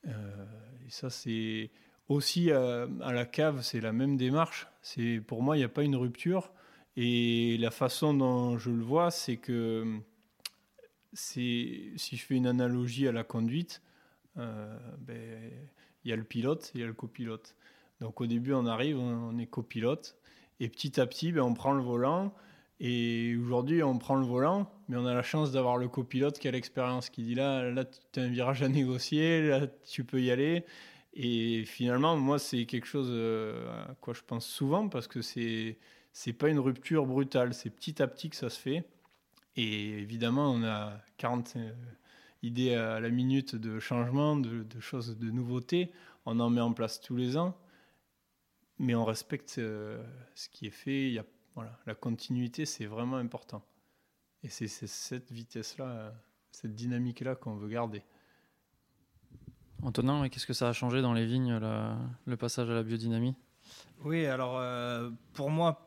[0.07, 0.45] Euh,
[0.85, 1.69] et ça, c'est
[2.07, 4.67] aussi, à la cave, c'est la même démarche.
[4.81, 6.53] C'est Pour moi, il n'y a pas une rupture.
[6.95, 9.99] Et la façon dont je le vois, c'est que
[11.13, 13.81] si je fais une analogie à la conduite,
[14.37, 15.51] ben,
[16.03, 17.55] il y a le pilote et il y a le copilote.
[17.99, 20.15] Donc au début, on arrive, on est copilote,
[20.59, 22.33] et petit à petit, ben, on prend le volant.
[22.79, 26.47] Et aujourd'hui, on prend le volant, mais on a la chance d'avoir le copilote qui
[26.47, 30.21] a l'expérience, qui dit là, là, tu as un virage à négocier, là, tu peux
[30.21, 30.63] y aller.
[31.13, 35.77] Et finalement, moi, c'est quelque chose euh, à quoi je pense souvent parce que c'est
[36.13, 38.83] c'est pas une rupture brutale, c'est petit à petit que ça se fait.
[39.55, 41.57] Et évidemment, on a 40
[42.43, 45.91] euh, idées à la minute de changement, de, choses, de nouveautés.
[46.25, 47.57] On en met en place tous les ans,
[48.79, 50.03] mais on respecte euh,
[50.35, 51.07] ce qui est fait.
[51.07, 53.63] Il y a, voilà, la continuité, c'est vraiment important.
[54.43, 56.13] Et c'est cette vitesse-là,
[56.51, 58.03] cette dynamique-là qu'on veut garder.
[59.81, 61.59] Antonin, qu'est-ce que ça a changé dans les vignes,
[62.25, 63.35] le passage à la biodynamie?
[64.03, 65.86] Oui, alors euh, pour moi,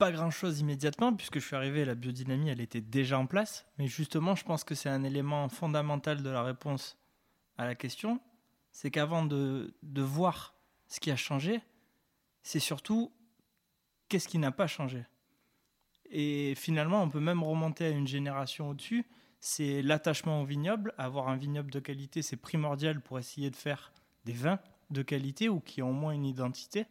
[0.00, 3.66] pas grand-chose immédiatement, puisque je suis arrivé, la biodynamie, elle était déjà en place.
[3.78, 6.98] Mais justement, je pense que c'est un élément fondamental de la réponse
[7.56, 8.20] à la question.
[8.72, 10.54] C'est qu'avant de, de voir
[10.88, 11.60] ce qui a changé,
[12.42, 13.12] c'est surtout
[14.08, 15.04] qu'est-ce qui n'a pas changé.
[16.10, 19.06] Et finalement, on peut même remonter à une génération au-dessus
[19.40, 20.94] c'est l'attachement au vignoble.
[20.98, 23.92] Avoir un vignoble de qualité, c'est primordial pour essayer de faire
[24.24, 24.60] des vins
[24.90, 26.86] de qualité ou qui ont au moins une identité.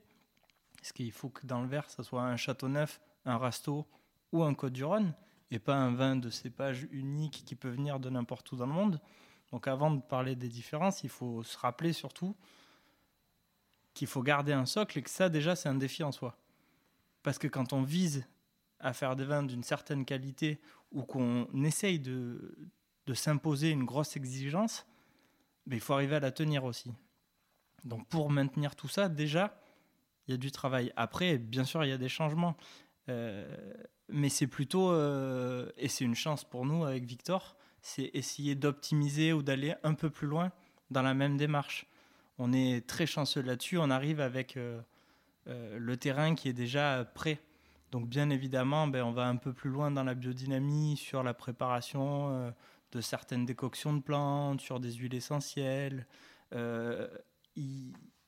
[0.80, 3.86] Parce qu'il faut que dans le verre, ça soit un Châteauneuf, un Rasto
[4.32, 5.14] ou un Côte-du-Rhône,
[5.52, 8.74] et pas un vin de cépage unique qui peut venir de n'importe où dans le
[8.74, 9.02] monde?
[9.52, 12.36] Donc avant de parler des différences, il faut se rappeler surtout
[13.94, 16.38] qu'il faut garder un socle et que ça déjà c'est un défi en soi.
[17.24, 18.26] Parce que quand on vise
[18.80, 20.62] à faire des vins d'une certaine qualité
[20.92, 22.58] ou qu'on essaye de,
[23.08, 24.86] de s'imposer une grosse exigence,
[25.66, 26.94] mais il faut arriver à la tenir aussi.
[27.84, 29.60] Donc pour maintenir tout ça, déjà,
[30.30, 30.94] il y a du travail.
[30.96, 32.56] Après, bien sûr, il y a des changements.
[33.10, 33.44] Euh,
[34.10, 39.34] mais c'est plutôt, euh, et c'est une chance pour nous avec Victor, c'est essayer d'optimiser
[39.34, 40.52] ou d'aller un peu plus loin
[40.92, 41.88] dans la même démarche.
[42.38, 44.82] On est très chanceux là-dessus, on arrive avec euh,
[45.46, 47.42] le terrain qui est déjà prêt
[47.92, 51.34] donc bien évidemment, ben, on va un peu plus loin dans la biodynamie sur la
[51.34, 52.54] préparation
[52.92, 56.06] de certaines décoctions de plantes, sur des huiles essentielles.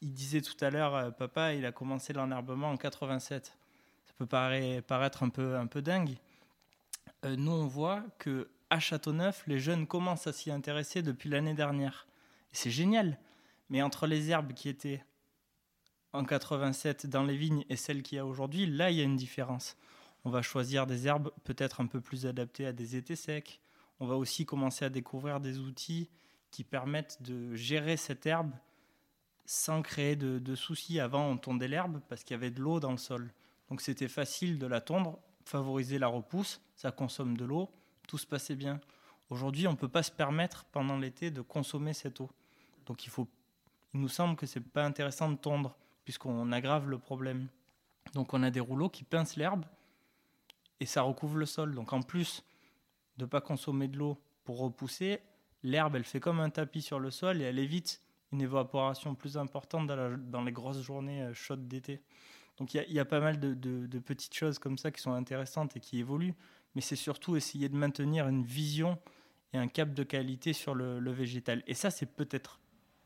[0.02, 3.58] Il, disait tout à l'heure, euh, papa, il a commencé l'enherbement en 87.
[4.06, 6.18] Ça peut paraître, un peu, un peu dingue.
[7.24, 12.08] nous, on voit que à Châteauneuf, les jeunes commencent à s'y intéresser depuis l'année dernière.
[12.52, 13.18] C'est génial.
[13.70, 15.04] Mais entre les herbes qui étaient
[16.14, 19.04] en 87 dans les vignes et celles qu'il y a aujourd'hui, là, il y a
[19.04, 19.78] une différence.
[20.24, 23.60] On va choisir des herbes peut-être un peu plus adaptées à des étés secs.
[24.00, 26.10] On va aussi commencer à découvrir des outils
[26.52, 28.52] qui permettent de gérer cette herbe
[29.46, 31.00] sans créer de, soucis.
[31.00, 33.32] Avant, on tondait l'herbe parce qu'il y avait de l'eau dans le sol.
[33.70, 37.70] Donc c'était facile de la tondre, favoriser la repousse, ça consomme de l'eau,
[38.08, 38.80] tout se passait bien.
[39.30, 42.30] Aujourd'hui, on ne peut pas se permettre pendant l'été de consommer cette eau.
[42.86, 43.28] Donc il, faut,
[43.94, 47.48] il nous semble que ce n'est pas intéressant de tondre puisqu'on aggrave le problème.
[48.14, 49.66] Donc on a des rouleaux qui pincent l'herbe
[50.80, 51.74] et ça recouvre le sol.
[51.76, 52.44] Donc en plus
[53.18, 55.22] de ne pas consommer de l'eau pour repousser,
[55.64, 58.02] l'herbe elle fait comme un tapis sur le sol et elle évite
[58.32, 62.02] une évaporation plus importante dans, les grosses journées euh, chaudes d'été.
[62.58, 65.80] Donc il y, a pas mal de, petites choses comme ça qui sont intéressantes et
[65.80, 66.36] qui évoluent,
[66.76, 69.00] mais c'est surtout essayer de maintenir une vision
[69.54, 71.64] et un cap de qualité sur le végétal.
[71.66, 72.60] Et ça, c'est peut-être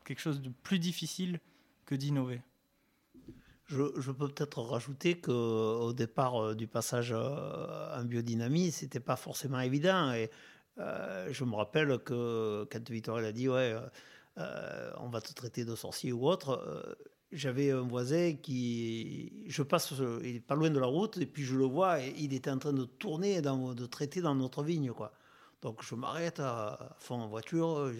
[0.04, 1.40] quelque chose de plus difficile
[1.86, 2.42] que d'innover.
[3.66, 9.58] Je, peux peut-être rajouter qu'au départ euh, du passage euh, en biodynamie, c'était pas forcément
[9.58, 10.12] évident.
[10.12, 10.30] Et
[10.78, 13.74] euh, je me rappelle que quand Victor a dit ouais,
[14.36, 16.96] on va te traiter de sorcier ou autre,
[17.32, 21.44] j'avais un voisin qui, je passe, il est pas loin de la route et puis
[21.44, 24.62] je le vois et il était en train de tourner, dans, de traiter dans notre
[24.62, 25.12] vigne quoi.
[25.62, 27.90] Donc je m'arrête à fond en voiture.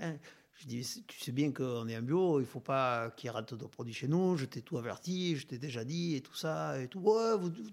[0.00, 0.16] Hein,
[0.56, 3.66] je dis, tu sais bien qu'on est en bio, il faut pas qu'il rate de
[3.66, 6.80] produits chez nous, je t'ai tout averti, je t'ai déjà dit et tout ça.
[6.80, 7.02] Et tout.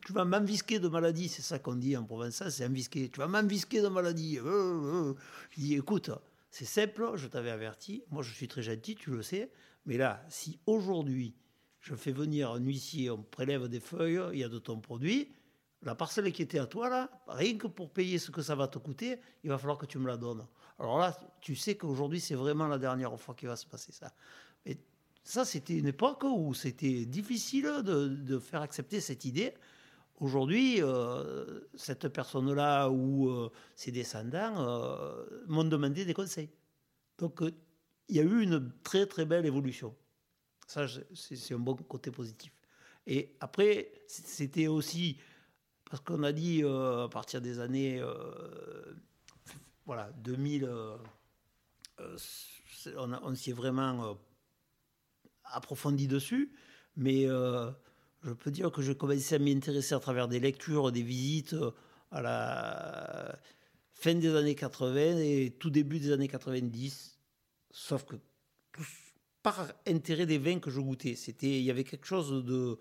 [0.05, 3.09] Tu vas m'invisquer de maladie, c'est ça qu'on dit en provençal, c'est invisquer.
[3.09, 4.39] Tu vas m'invisquer de maladie.
[4.39, 5.13] Euh, euh.
[5.51, 6.09] Je dis, écoute,
[6.51, 9.51] c'est simple, je t'avais averti, moi je suis très gentil, tu le sais,
[9.85, 11.35] mais là, si aujourd'hui
[11.79, 15.31] je fais venir un huissier, on prélève des feuilles, il y a de ton produit,
[15.83, 18.67] la parcelle qui était à toi là, rien que pour payer ce que ça va
[18.67, 20.45] te coûter, il va falloir que tu me la donnes.
[20.77, 24.11] Alors là, tu sais qu'aujourd'hui, c'est vraiment la dernière fois qu'il va se passer ça.
[24.65, 24.77] Mais
[25.23, 29.53] ça, c'était une époque où c'était difficile de, faire accepter cette idée.
[30.21, 36.49] Aujourd'hui, euh, cette personne-là ou euh, ses descendants euh, m'ont demandé des conseils.
[37.17, 37.41] Donc,
[38.07, 39.93] il y a eu une très très belle évolution.
[40.67, 42.53] Ça, c'est un bon côté positif.
[43.05, 45.17] Et après, c'était aussi
[45.89, 48.01] parce qu'on a dit à partir des années
[49.85, 50.95] voilà, 2000, euh,
[51.99, 52.17] euh,
[52.95, 54.13] on, s'y est vraiment euh,
[55.43, 56.53] approfondi dessus,
[56.95, 57.25] mais
[58.23, 61.55] je peux dire que je commençais à m'y intéresser à travers des lectures, des visites
[62.11, 63.39] à la
[63.93, 67.17] fin des années 80 et tout début des années 90,
[67.71, 68.15] sauf que
[69.43, 71.15] par intérêt des vins que je goûtais.
[71.15, 72.77] C'était, il y avait quelque chose de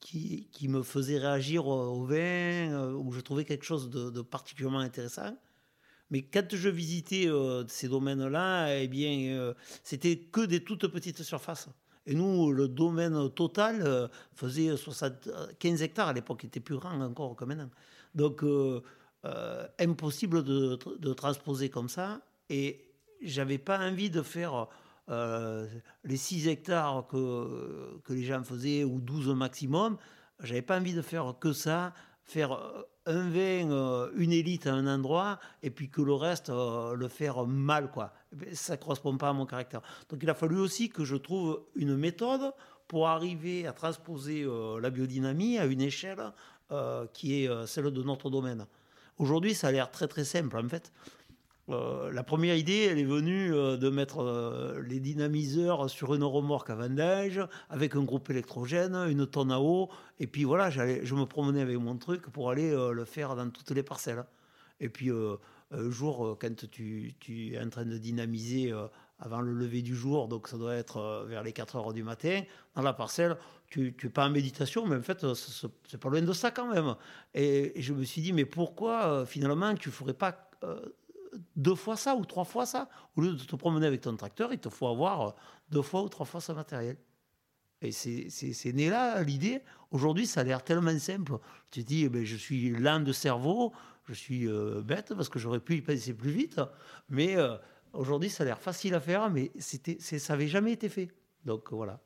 [0.00, 5.36] qui, me faisait réagir au vin, où je trouvais quelque chose de particulièrement intéressant.
[6.10, 9.54] Mais quand je visitais euh, ces domaines-là, eh bien, euh,
[9.84, 11.68] c'était que des toutes petites surfaces.
[12.06, 14.74] Et nous, le domaine total euh, faisait
[15.58, 17.70] 15 hectares à l'époque, il était plus grand encore que maintenant.
[18.14, 18.44] Donc,
[19.78, 22.20] impossible de, transposer comme ça.
[22.48, 22.90] Et
[23.22, 24.66] j'avais pas envie de faire
[25.08, 29.96] les 6 hectares que, que les gens faisaient, ou 12 maximum.
[30.42, 31.92] J'avais pas envie de faire que ça,
[32.30, 32.58] faire
[33.06, 37.08] un vin, euh, une élite à un endroit, et puis que le reste, euh, le
[37.08, 38.12] faire mal, quoi.
[38.52, 39.82] Ça ne correspond pas à mon caractère.
[40.08, 42.52] Donc il a fallu aussi que je trouve une méthode
[42.86, 46.32] pour arriver à transposer euh, la biodynamie à une échelle
[47.12, 48.64] qui est celle de notre domaine.
[49.18, 50.92] Aujourd'hui, ça a l'air très très simple, en fait.
[51.70, 56.24] Euh, la première idée, elle est venue euh, de mettre euh, les dynamiseurs sur une
[56.24, 59.88] remorque à vendage avec un groupe électrogène, une tonne à eau.
[60.18, 63.70] Et puis voilà, je me promenais avec mon truc pour aller le faire dans toutes
[63.70, 64.24] les parcelles.
[64.80, 68.72] Et puis un jour, quand tu, es en train de dynamiser
[69.18, 72.42] avant le lever du jour, donc ça doit être vers les 4 heures du matin,
[72.74, 75.24] dans la parcelle, tu n'es pas en méditation, mais en fait,
[75.88, 76.94] c'est pas loin de ça quand même.
[77.32, 80.50] Et je me suis dit, mais pourquoi finalement tu ne ferais pas
[81.56, 82.88] deux fois ça ou trois fois ça.
[83.16, 85.30] Au lieu de te promener avec ton tracteur, il te faut avoir euh,
[85.70, 86.96] deux fois ou trois fois ce matériel.
[87.82, 89.62] Et c'est né là l'idée.
[89.90, 91.38] Aujourd'hui, ça a l'air tellement simple.
[91.70, 93.72] Tu te dis, eh ben, je suis lent de cerveau,
[94.06, 96.60] je suis euh, bête parce que j'aurais pu y passer plus vite.
[97.08, 97.56] Mais euh,
[97.94, 101.08] aujourd'hui, ça a l'air facile à faire, mais ça n'avait jamais été fait.
[101.46, 102.00] Donc voilà.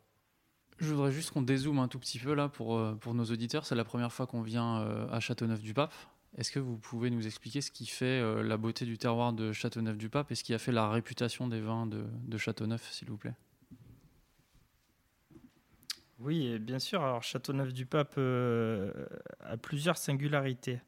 [0.78, 3.66] Je voudrais juste qu'on dézoome un tout petit peu là pour, pour nos auditeurs.
[3.66, 5.92] C'est la première fois qu'on vient à Châteauneuf-du-Pape.
[6.36, 9.52] Est-ce que vous pouvez nous expliquer ce qui fait euh, la beauté du terroir de
[9.52, 13.34] Châteauneuf-du-Pape et ce qui a fait la réputation des vins de, Châteauneuf, s'il vous plaît?
[16.18, 17.02] Oui, bien sûr.
[17.02, 19.06] Alors Châteauneuf-du-Pape euh,
[19.40, 20.80] a plusieurs singularités.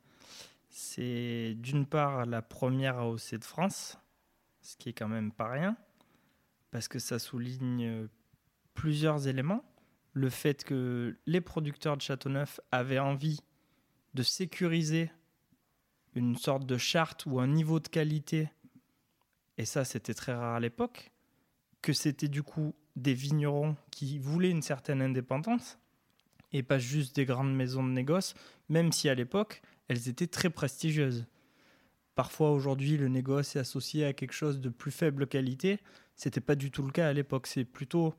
[0.68, 3.98] C'est d'une part la première AOC de France,
[4.62, 5.76] ce qui est quand même pas rien,
[6.72, 8.08] parce que ça souligne
[8.74, 9.64] plusieurs éléments.
[10.12, 13.40] Le fait que les producteurs de Châteauneuf avaient envie
[14.14, 15.10] de sécuriser
[16.16, 18.48] une sorte de charte ou un niveau de qualité,
[19.58, 21.12] et ça c'était très rare à l'époque,
[21.82, 25.78] que c'était du coup des vignerons qui voulaient une certaine indépendance,
[26.52, 28.34] et pas juste des grandes maisons de négoce,
[28.68, 31.26] même si à l'époque elles étaient très prestigieuses.
[32.14, 35.80] Parfois aujourd'hui le négoce est associé à quelque chose de plus faible qualité,
[36.14, 38.14] c'était pas du tout le cas à l'époque, c'est plutôt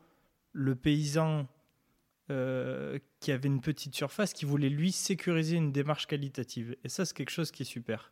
[0.53, 1.47] le paysan
[2.29, 6.75] euh, qui avait une petite surface, qui voulait lui sécuriser une démarche qualitative.
[6.83, 8.11] Et ça, c'est quelque chose qui est super.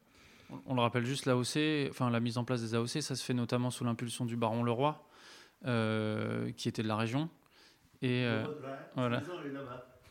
[0.66, 3.34] On le rappelle juste, l'AOC, enfin la mise en place des AOC, ça se fait
[3.34, 5.06] notamment sous l'impulsion du baron Leroy,
[5.66, 7.30] euh, qui était de la région.
[8.02, 8.46] Et euh,
[8.96, 9.22] voilà.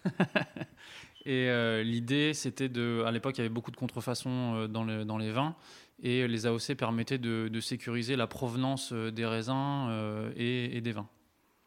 [1.24, 5.30] et l'idée, c'était de, à l'époque, il y avait beaucoup de contrefaçons dans, dans les
[5.30, 5.56] vins,
[6.02, 11.08] et les AOC permettaient de, sécuriser la provenance des raisins et des vins.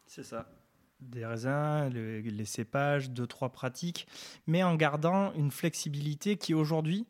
[0.06, 0.48] C'est ça
[1.00, 4.06] des raisins, les, cépages, deux, trois pratiques,
[4.46, 7.06] mais en gardant une flexibilité qui aujourd'hui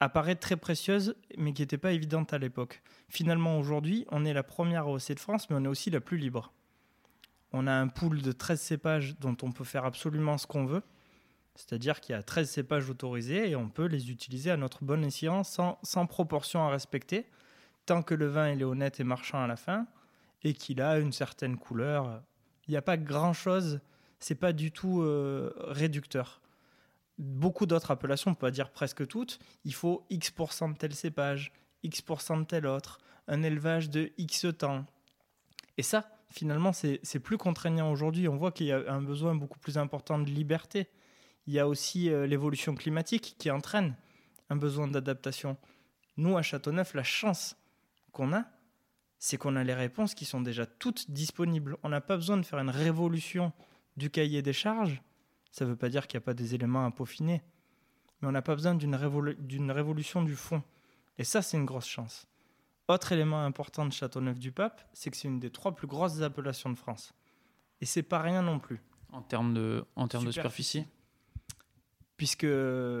[0.00, 2.82] apparaît très précieuse, mais qui n'était pas évidente à l'époque.
[3.08, 6.16] Finalement, aujourd'hui, on est la première AOC de France, mais on est aussi la plus
[6.16, 6.52] libre.
[7.52, 10.82] On a un pool de 13 cépages dont on peut faire absolument ce qu'on veut.
[11.56, 15.04] C'est-à-dire qu'il y a 13 cépages autorisés et on peut les utiliser à notre bonne
[15.04, 17.26] escient sans, sans proportion à respecter,
[17.84, 19.86] tant que le vin est honnête et marchand à la fin
[20.42, 22.22] et qu'il a une certaine couleur
[22.66, 23.80] il n'y a pas grand-chose,
[24.18, 26.40] c'est pas du tout euh, réducteur.
[27.18, 32.38] Beaucoup d'autres appellations, on peut dire presque toutes, il faut X% de tel cépage, X%
[32.40, 34.86] de tel autre, un élevage de X temps.
[35.76, 38.28] Et ça, finalement, c'est plus contraignant aujourd'hui.
[38.28, 40.88] On voit qu'il y a un besoin beaucoup plus important de liberté.
[41.46, 43.96] Il y a aussi euh, l'évolution climatique qui entraîne
[44.50, 45.56] un besoin d'adaptation.
[46.16, 47.56] Nous, à Châteauneuf, la chance
[48.12, 48.44] qu'on a,
[49.20, 51.76] c'est qu'on a les réponses qui sont déjà toutes disponibles.
[51.82, 53.52] On n'a pas besoin de faire une révolution
[53.98, 55.02] du cahier des charges.
[55.52, 57.42] Ça ne veut pas dire qu'il n'y a pas des éléments à peaufiner.
[58.20, 58.94] Mais on n'a pas besoin d'une
[59.70, 60.62] révolution du fond.
[61.18, 62.26] Et ça, c'est une grosse chance.
[62.88, 66.76] Autre élément important de Châteauneuf-du-Pape, c'est que c'est une des trois plus grosses appellations de
[66.76, 67.12] France.
[67.82, 68.80] Et c'est pas rien non plus.
[69.12, 70.86] En termes de, en termes de superficie
[72.16, 72.46] Puisque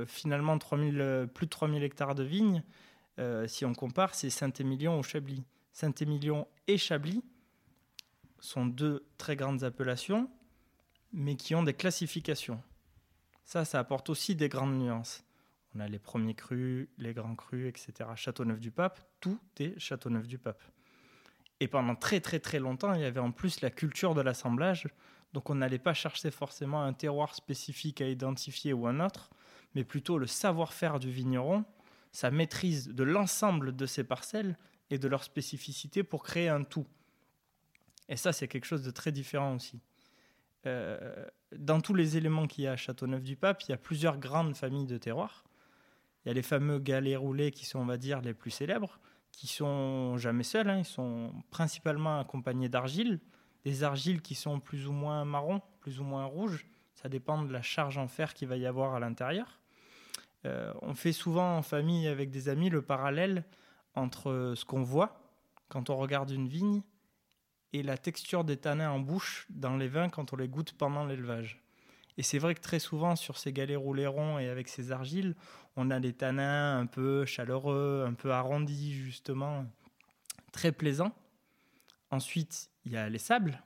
[0.06, 2.62] finalement, 3000, plus de 3000 hectares de vignes,
[3.18, 5.44] euh, si on compare, c'est Saint-Émilion au Chablis.
[5.72, 7.22] Saint-Émilion et Chablis
[8.40, 10.30] sont deux très grandes appellations,
[11.12, 12.62] mais qui ont des classifications.
[13.44, 15.24] Ça, ça apporte aussi des grandes nuances.
[15.74, 18.10] On a les premiers crus, les grands crus, etc.
[18.16, 20.62] Châteauneuf-du-Pape, tout est Châteauneuf-du-Pape.
[21.60, 24.88] Et pendant très très très longtemps, il y avait en plus la culture de l'assemblage,
[25.32, 29.30] donc on n'allait pas chercher forcément un terroir spécifique à identifier ou un autre,
[29.74, 31.64] mais plutôt le savoir-faire du vigneron,
[32.12, 34.56] sa maîtrise de l'ensemble de ses parcelles
[34.90, 36.86] et de leur spécificité pour créer un tout.
[38.08, 39.80] Et ça, c'est quelque chose de très différent aussi.
[40.66, 44.56] Euh, dans tous les éléments qu'il y a à Châteauneuf-du-Pape, il y a plusieurs grandes
[44.56, 45.44] familles de terroirs.
[46.24, 49.00] Il y a les fameux galets roulés qui sont, on va dire, les plus célèbres,
[49.32, 50.78] qui sont jamais seuls, hein.
[50.78, 53.20] ils sont principalement accompagnés d'argile,
[53.64, 57.52] des argiles qui sont plus ou moins marron, plus ou moins rouges, ça dépend de
[57.52, 59.60] la charge en fer qu'il va y avoir à l'intérieur.
[60.44, 63.44] Euh, on fait souvent en famille avec des amis le parallèle
[63.94, 65.20] entre ce qu'on voit
[65.68, 66.82] quand on regarde une vigne
[67.72, 71.04] et la texture des tanins en bouche dans les vins quand on les goûte pendant
[71.04, 71.62] l'élevage.
[72.18, 75.34] Et c'est vrai que très souvent sur ces galets roulés ronds et avec ces argiles,
[75.76, 79.64] on a des tanins un peu chaleureux, un peu arrondis justement,
[80.52, 81.14] très plaisants.
[82.10, 83.62] Ensuite, il y a les sables,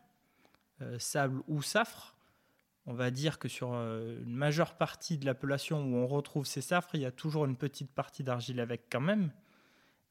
[0.82, 2.14] euh, sable ou safre.
[2.87, 6.60] On va dire que sur euh, une majeure partie de l'appellation où on retrouve ces
[6.60, 9.30] safres, il y a toujours une petite partie d'argile avec quand même.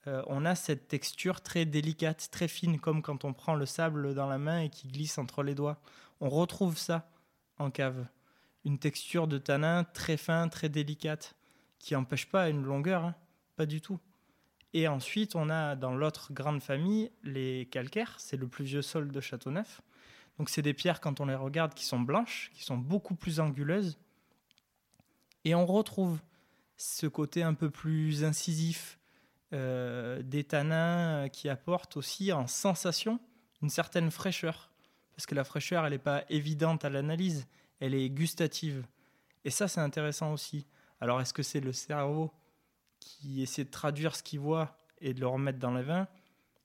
[0.08, 4.14] Euh, on a cette texture très délicate, très fine, comme quand on prend le sable
[4.14, 5.80] dans la main et qui glisse entre les doigts.
[6.20, 7.10] On retrouve ça
[7.58, 8.06] en cave.
[8.66, 11.36] Une texture de tanin très fin, très délicate,
[11.80, 13.16] qui n'empêche pas une longueur, hein.
[13.56, 14.00] pas du tout.
[14.74, 19.12] Et ensuite, on a dans l'autre grande famille les calcaires, c'est le plus vieux sol
[19.12, 19.82] de Châteauneuf.
[20.38, 23.40] Donc c'est des pierres, quand on les regarde, qui sont blanches, qui sont beaucoup plus
[23.40, 23.98] anguleuses.
[25.46, 26.20] Et on retrouve
[26.76, 28.98] ce côté un peu plus incisif,
[29.54, 33.20] des tanins qui apportent aussi en sensation
[33.62, 34.72] une certaine fraîcheur.
[35.16, 37.48] Parce que la fraîcheur, elle n'est pas évidente à l'analyse,
[37.80, 38.86] elle est gustative.
[39.46, 40.66] Et ça, c'est intéressant aussi.
[41.00, 42.32] Alors, est-ce que c'est le cerveau
[43.00, 46.08] qui essaie de traduire ce qu'il voit et de le remettre dans le vin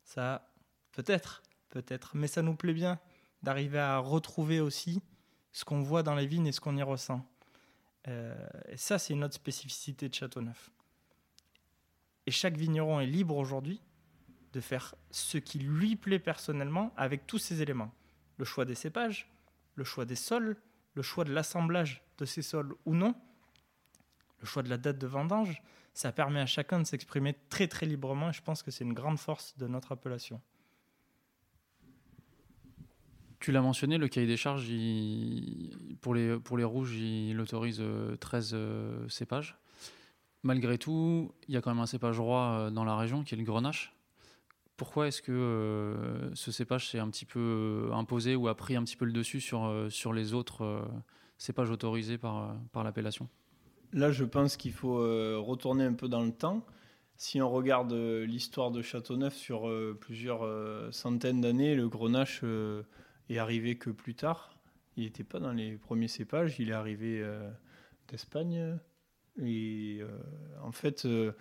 [0.04, 0.48] Ça,
[0.92, 2.12] peut-être, peut-être.
[2.14, 2.98] Mais ça nous plaît bien
[3.42, 5.02] d'arriver à retrouver aussi
[5.52, 7.24] ce qu'on voit dans les vignes et ce qu'on y ressent.
[8.06, 8.34] Euh,
[8.68, 10.70] et ça, c'est une autre spécificité de Châteauneuf.
[12.28, 13.80] Et chaque vigneron est libre aujourd'hui
[14.52, 17.90] de faire ce qui lui plaît personnellement avec tous ces éléments.
[18.36, 19.32] Le choix des cépages,
[19.76, 20.58] le choix des sols,
[20.92, 23.14] le choix de l'assemblage de ces sols ou non,
[24.40, 25.62] le choix de la date de vendange,
[25.94, 28.92] ça permet à chacun de s'exprimer très très librement et je pense que c'est une
[28.92, 30.38] grande force de notre appellation.
[33.40, 34.66] Tu l'as mentionné, le cahier des charges,
[36.02, 37.82] pour, les, pour les rouges, il autorise
[38.20, 39.56] 13 euh, cépages.
[40.48, 43.34] Malgré tout, il y a quand même un cépage roi euh, dans la région qui
[43.34, 43.94] est le grenache.
[44.78, 48.96] Pourquoi est-ce que ce cépage s'est un petit peu imposé ou a pris un petit
[48.96, 50.88] peu le dessus sur, sur les autres
[51.36, 53.28] cépages autorisés par, par l'appellation?
[53.92, 54.98] Là, je pense qu'il faut
[55.42, 56.64] retourner un peu dans le temps.
[57.16, 59.68] Si on regarde l'histoire de Châteauneuf sur
[59.98, 60.46] plusieurs
[60.94, 62.44] centaines d'années, le grenache
[63.28, 64.58] est arrivé que plus tard.
[64.98, 67.48] Il n'était pas dans les premiers cépages, il est arrivé euh,
[68.08, 68.78] d'Espagne.
[69.42, 70.08] Et euh,
[70.62, 71.32] en fait, euh,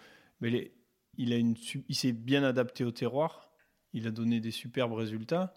[0.42, 0.72] il,
[1.18, 3.50] il s'est bien adapté au terroir,
[3.94, 5.54] il a donné des superbes résultats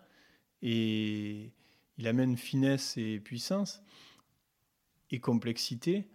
[0.63, 1.53] et
[1.99, 3.83] il amène finesse et puissance
[5.11, 6.09] et complexité.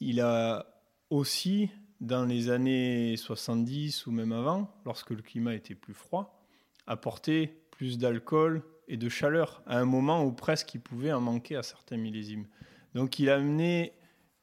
[0.00, 0.66] Il a
[1.10, 1.68] aussi,
[2.00, 6.42] dans les années 70 ou même avant, lorsque le climat était plus froid,
[6.86, 11.56] apporté plus d'alcool, et de chaleur à un moment où presque il pouvait en manquer
[11.56, 12.46] à certains millésimes.
[12.94, 13.92] Donc il a amené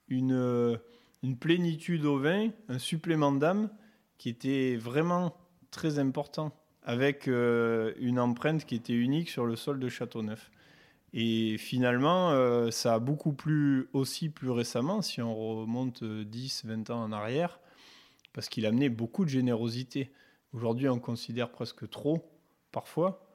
[0.10, 0.78] une, euh,
[1.24, 3.70] une plénitude au vin, un supplément d'âme
[4.18, 5.36] qui était vraiment
[5.72, 6.52] très important,
[6.84, 10.52] avec euh, une empreinte qui était unique sur le sol de Châteauneuf.
[11.14, 16.90] Et finalement, euh, ça a beaucoup plu aussi plus récemment, si on remonte 10, 20
[16.90, 17.60] ans en arrière,
[18.34, 20.12] parce qu'il a amené beaucoup de générosité.
[20.54, 22.30] Aujourd'hui, on considère presque trop,
[22.72, 23.26] parfois,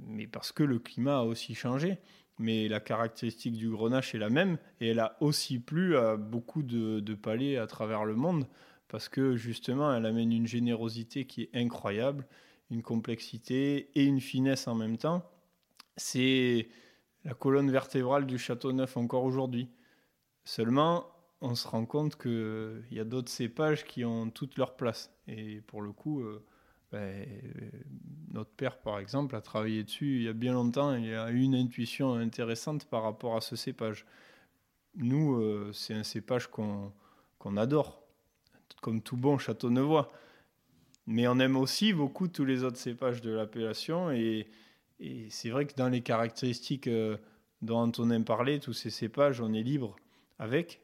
[0.00, 1.98] mais parce que le climat a aussi changé.
[2.40, 6.62] Mais la caractéristique du grenache est la même et elle a aussi plu à beaucoup
[6.62, 8.46] de, palais à travers le monde
[8.88, 12.26] parce que justement elle amène une générosité qui est incroyable,
[12.70, 15.22] une complexité et une finesse en même temps.
[15.98, 16.70] C'est
[17.26, 19.68] la colonne vertébrale du Château Neuf encore aujourd'hui.
[20.44, 21.06] Seulement,
[21.42, 25.12] on se rend compte qu'il y a d'autres cépages qui ont toute leur place.
[25.28, 26.42] Et pour le coup, euh,
[26.92, 27.70] ben, euh,
[28.32, 31.40] notre père, par exemple, a travaillé dessus il y a bien longtemps et a eu
[31.40, 34.06] une intuition intéressante par rapport à ce cépage.
[34.96, 36.92] Nous, euh, c'est un cépage qu'on
[37.56, 38.02] adore,
[38.80, 40.10] comme tout bon châteaunevois.
[41.06, 44.10] Mais on aime aussi beaucoup tous les autres cépages de l'appellation.
[44.10, 44.48] Et,
[45.30, 47.16] c'est vrai que dans les caractéristiques euh,
[47.62, 49.96] dont Antonin parlait, tous ces cépages, on est libre
[50.38, 50.80] avec.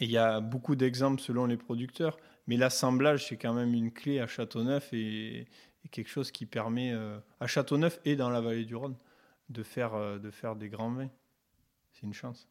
[0.00, 2.18] Et il y a beaucoup d'exemples selon les producteurs.
[2.46, 5.46] Mais l'assemblage, c'est quand même une clé à Châteauneuf et,
[5.90, 8.96] quelque chose qui permet euh, à Châteauneuf et dans la vallée du Rhône
[9.48, 11.10] de faire, euh, de faire des grands vins.
[11.92, 12.48] C'est une chance.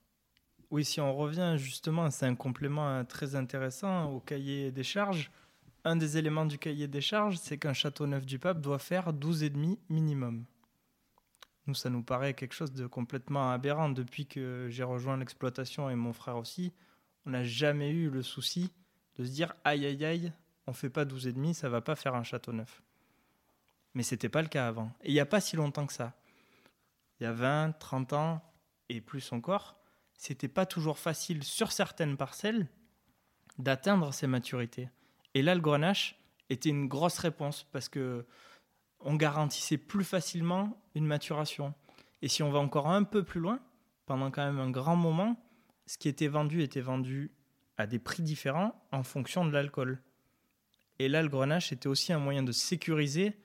[0.69, 5.31] Oui, si on revient justement, c'est un complément euh, très intéressant au cahier des charges.
[5.83, 9.77] Un des éléments du cahier des charges, c'est qu'un Châteauneuf du Pape doit faire 12,5
[9.89, 10.45] minimum.
[11.67, 13.89] Nous, ça nous paraît quelque chose de complètement aberrant.
[13.89, 16.73] Depuis que j'ai rejoint l'exploitation et mon frère aussi,
[17.25, 18.71] on n'a jamais eu le souci
[19.17, 20.33] de se dire aïe aïe aïe,
[20.67, 22.81] on fait pas 12,5, ça va pas faire un château neuf.
[23.93, 24.91] Mais c'était pas le cas avant.
[25.01, 26.13] Et il n'y a pas si longtemps que ça.
[27.19, 28.41] Il y a 20, 30 ans
[28.89, 29.77] et plus encore,
[30.13, 32.67] c'était pas toujours facile sur certaines parcelles
[33.57, 34.89] d'atteindre ces maturités.
[35.33, 38.25] Et là, le grenache était une grosse réponse parce que
[38.99, 41.73] on garantissait plus facilement une maturation.
[42.21, 43.59] Et si on va encore un peu plus loin,
[44.05, 45.43] pendant quand même un grand moment,
[45.87, 47.31] ce qui était vendu était vendu
[47.81, 50.01] à des prix différents en fonction de l'alcool.
[50.99, 53.35] Et là, le grenache était aussi un moyen de sécuriser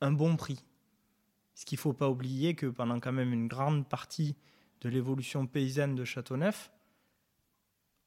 [0.00, 0.64] un bon prix.
[1.54, 4.36] Ce qu'il ne faut pas oublier que pendant quand même une grande partie
[4.80, 6.70] de l'évolution paysanne de Châteauneuf,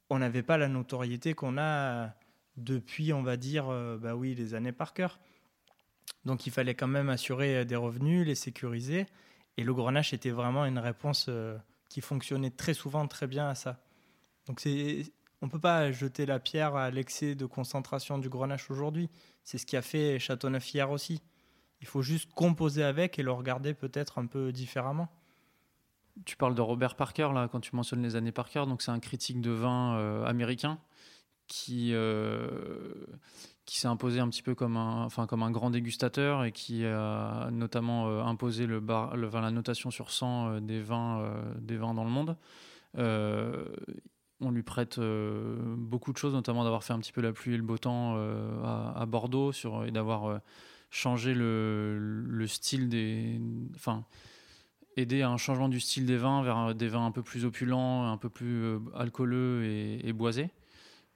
[0.10, 2.14] on n'avait pas la notoriété qu'on a
[2.58, 5.20] depuis, on va dire, euh, bah oui, les années par cœur.
[6.26, 9.08] Donc il fallait quand même assurer des revenus, les sécuriser.
[9.58, 11.58] Et le grenache était vraiment une réponse euh,
[11.90, 13.84] qui fonctionnait très souvent très bien à ça.
[14.48, 15.12] Donc c'est
[15.44, 19.10] on peut pas jeter la pierre à l'excès de concentration du grenache aujourd'hui.
[19.44, 21.22] C'est ce qui a fait Châteauneuf hier aussi.
[21.82, 25.10] Il faut juste composer avec et le regarder peut-être un peu différemment.
[26.26, 29.02] Tu parles de Robert Parker là quand tu mentionnes les années Parker, donc c'est un
[29.02, 30.80] critique de vin euh, américain
[31.48, 32.94] qui euh,
[33.66, 36.86] qui s'est imposé un petit peu comme un enfin comme un grand dégustateur et qui
[36.86, 41.30] a notamment euh, imposé le bar, le, la notation sur 100 des vins
[41.60, 42.38] des vins dans le monde
[44.44, 47.54] on lui prête euh, beaucoup de choses, notamment d'avoir fait un petit peu la pluie
[47.54, 49.52] et le beau temps euh, à, Bordeaux
[49.86, 50.38] et d'avoir euh,
[50.90, 53.40] changé le, style des.
[53.76, 54.06] Enfin,
[54.96, 58.12] aider à un changement du style des vins vers des vins un peu plus opulents,
[58.12, 60.52] un peu plus alcooleux et, boisés.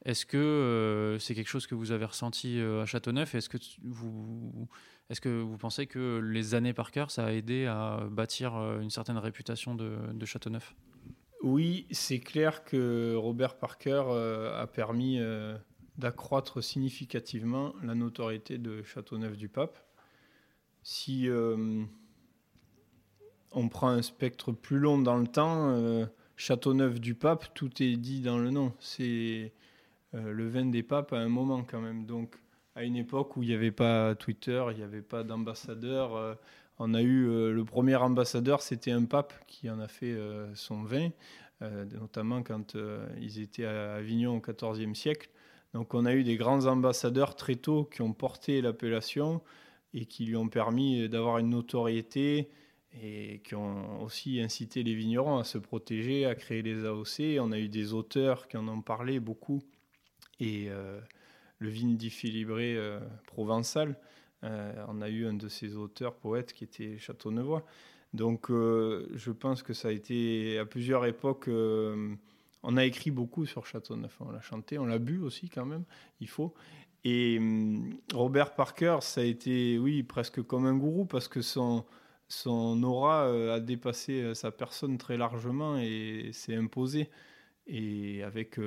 [0.06, 3.36] Est-ce que c'est quelque chose que vous avez ressenti à Châteauneuf?
[3.36, 8.90] Est-ce que vous, pensez que les années par cœur, ça a aidé à bâtir une
[8.90, 10.74] certaine réputation de Châteauneuf?
[11.50, 15.58] Oui, c'est clair que Robert Parker euh, a permis euh,
[15.98, 19.80] d'accroître significativement la notoriété de Châteauneuf-du-Pape.
[20.84, 21.86] Si euh,
[23.54, 25.74] on prend un spectre plus long dans le temps,
[26.36, 28.74] Châteauneuf-du-Pape, tout est dit dans le nom.
[28.80, 29.54] C'est
[30.12, 32.06] le vin des papes à un moment quand même.
[32.06, 32.36] Donc,
[32.76, 36.38] à une époque où il n'y avait pas Twitter, il n'y avait pas d'ambassadeur,
[36.80, 40.54] on a eu euh, le premier ambassadeur, c'était un pape qui en a fait euh,
[40.56, 41.10] son vin,
[41.62, 42.76] euh, notamment quand
[43.20, 45.30] ils étaient à Avignon au XIVe siècle.
[45.74, 49.42] Donc on a eu des grands ambassadeurs très tôt qui ont porté l'appellation
[49.94, 52.50] et qui lui ont permis d'avoir une notoriété
[53.02, 57.40] et qui ont aussi incité les vignerons à se protéger, à créer les AOC.
[57.40, 59.62] On a eu des auteurs qui en ont parlé beaucoup.
[60.40, 60.70] Et
[61.60, 63.98] le vindifilibré euh, provençal,
[64.44, 67.66] euh, on a eu un de ses auteurs, poètes, qui était Châteaunevois.
[68.14, 71.48] Donc euh, je pense que ça a été à plusieurs époques.
[71.50, 72.16] euh,
[72.64, 75.84] on a écrit beaucoup sur Châteauneuf, on l'a chanté, on l'a bu aussi quand même,
[76.20, 76.54] il faut.
[77.04, 81.86] Et hum, Robert Parker, ça a été, oui, presque comme un gourou parce que son,
[82.84, 87.10] aura a dépassé sa personne très largement et s'est imposé.
[87.68, 88.58] Et avec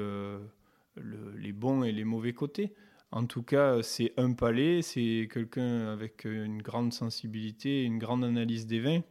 [0.97, 2.75] le- les bons et les mauvais côtés.
[3.13, 8.67] En tout cas, c'est un palais, c'est quelqu'un avec une grande sensibilité, une grande analyse
[8.67, 9.03] des vins.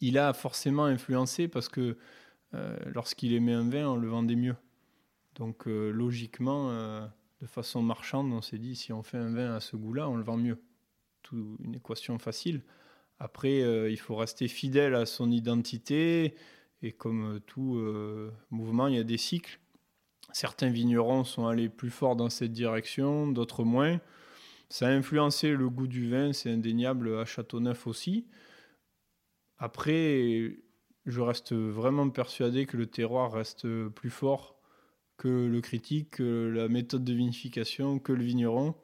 [0.00, 1.98] Il a forcément influencé parce que
[2.54, 4.56] euh, lorsqu'il aimait un vin, on le vendait mieux.
[5.34, 7.06] Donc euh, logiquement, euh,
[7.42, 10.16] de façon marchande, on s'est dit si on fait un vin à ce goût-là, on
[10.16, 10.62] le vend mieux.
[11.32, 12.62] Une équation facile.
[13.18, 16.34] Après, euh, il faut rester fidèle à son identité.
[16.82, 19.58] Et comme tout euh, mouvement, il y a des cycles.
[20.32, 24.00] Certains vignerons sont allés plus fort dans cette direction, d'autres moins.
[24.68, 28.26] Ça a influencé le goût du vin, c'est indéniable à Châteauneuf aussi.
[29.58, 30.56] Après,
[31.06, 34.56] je reste vraiment persuadé que le terroir reste plus fort
[35.16, 38.74] que le critique, que la méthode de vinification, que le vigneron.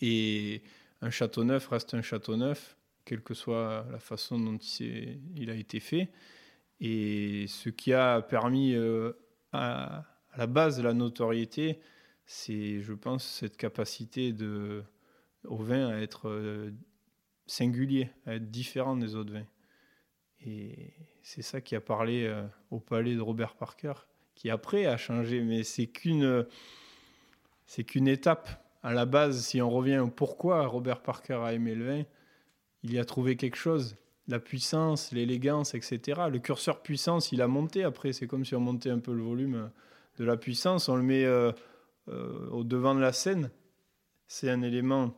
[0.00, 0.62] Et
[1.00, 6.10] un Châteauneuf reste un Châteauneuf, quelle que soit la façon dont il a été fait.
[6.80, 9.12] Et ce qui a permis euh,
[9.52, 10.04] à,
[10.34, 11.78] à la base la notoriété,
[12.26, 14.82] c'est, je pense, cette capacité de,
[15.44, 16.72] au vin à être euh,
[17.46, 19.46] singulier, à être différent des autres vins.
[20.44, 23.94] Et c'est ça qui a parlé euh, au palais de Robert Parker,
[24.34, 26.44] qui après a changé, mais c'est qu'une,
[27.66, 28.60] c'est qu'une étape.
[28.82, 32.02] À la base, si on revient au pourquoi Robert Parker a aimé le vin,
[32.82, 36.22] il y a trouvé quelque chose la puissance, l'élégance, etc.
[36.30, 38.12] Le curseur puissance, il a monté après.
[38.12, 39.70] C'est comme si on montait un peu le volume
[40.16, 40.88] de la puissance.
[40.88, 41.52] On le met euh,
[42.08, 43.50] euh, au devant de la scène.
[44.26, 45.14] C'est un élément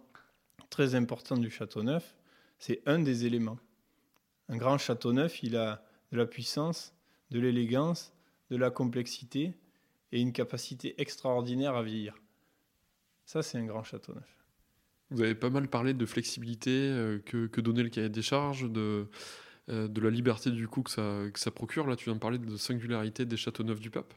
[0.71, 2.17] très important du château neuf.
[2.59, 3.59] C'est un des éléments.
[4.49, 6.95] Un grand château neuf, il a de la puissance,
[7.31, 8.13] de l'élégance,
[8.51, 9.55] de la complexité
[10.13, 12.15] et une capacité extraordinaire à vieillir.
[13.25, 14.37] Ça, c'est un grand château neuf.
[15.11, 18.71] Vous avez pas mal parlé de flexibilité euh, que, que donnait le cahier des charges,
[18.71, 19.09] de,
[19.69, 21.87] de la liberté du coup que ça, que ça procure.
[21.87, 24.15] Là, tu viens de parler de singularité des châteaux neufs du pape.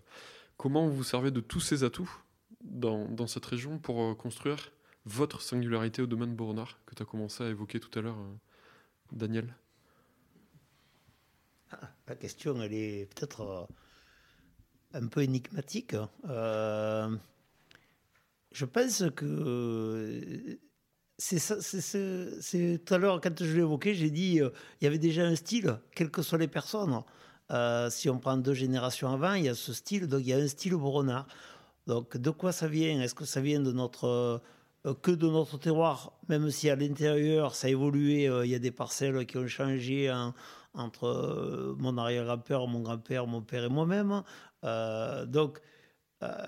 [0.60, 2.12] Comment vous servez de tous ces atouts
[2.60, 4.74] dans, cette région pour euh, construire
[5.06, 8.36] votre singularité au domaine Boronard que tu as commencé à évoquer tout à l'heure, euh,
[9.14, 9.56] Daniel?
[12.10, 13.66] La question, elle est peut-être euh,
[15.00, 15.96] un peu énigmatique.
[16.28, 17.16] Euh,
[18.52, 20.60] je pense que
[21.18, 25.38] c'est tout à l'heure, quand je l'ai évoqué, j'ai dit il y avait déjà un
[25.38, 27.02] style, quelles que soient les personnes.
[27.52, 30.34] Euh, si on prend deux générations avant, il y a ce style, donc il y
[30.34, 31.28] a un style Boronard.
[31.88, 33.02] Donc de quoi ça vient?
[33.02, 34.42] Est-ce que ça vient de notre
[34.86, 38.56] euh, que de notre terroir, même si à l'intérieur ça a évolué, euh, il y
[38.56, 40.34] a des parcelles qui ont changé en-
[40.74, 44.24] entre mon arrière-grand-père, mon grand-père, mon père et moi-même.
[45.28, 45.60] Donc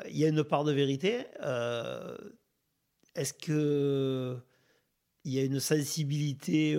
[0.09, 1.25] il y a une part de vérité.
[3.15, 4.37] Est-ce que
[5.23, 6.75] il y a une sensibilité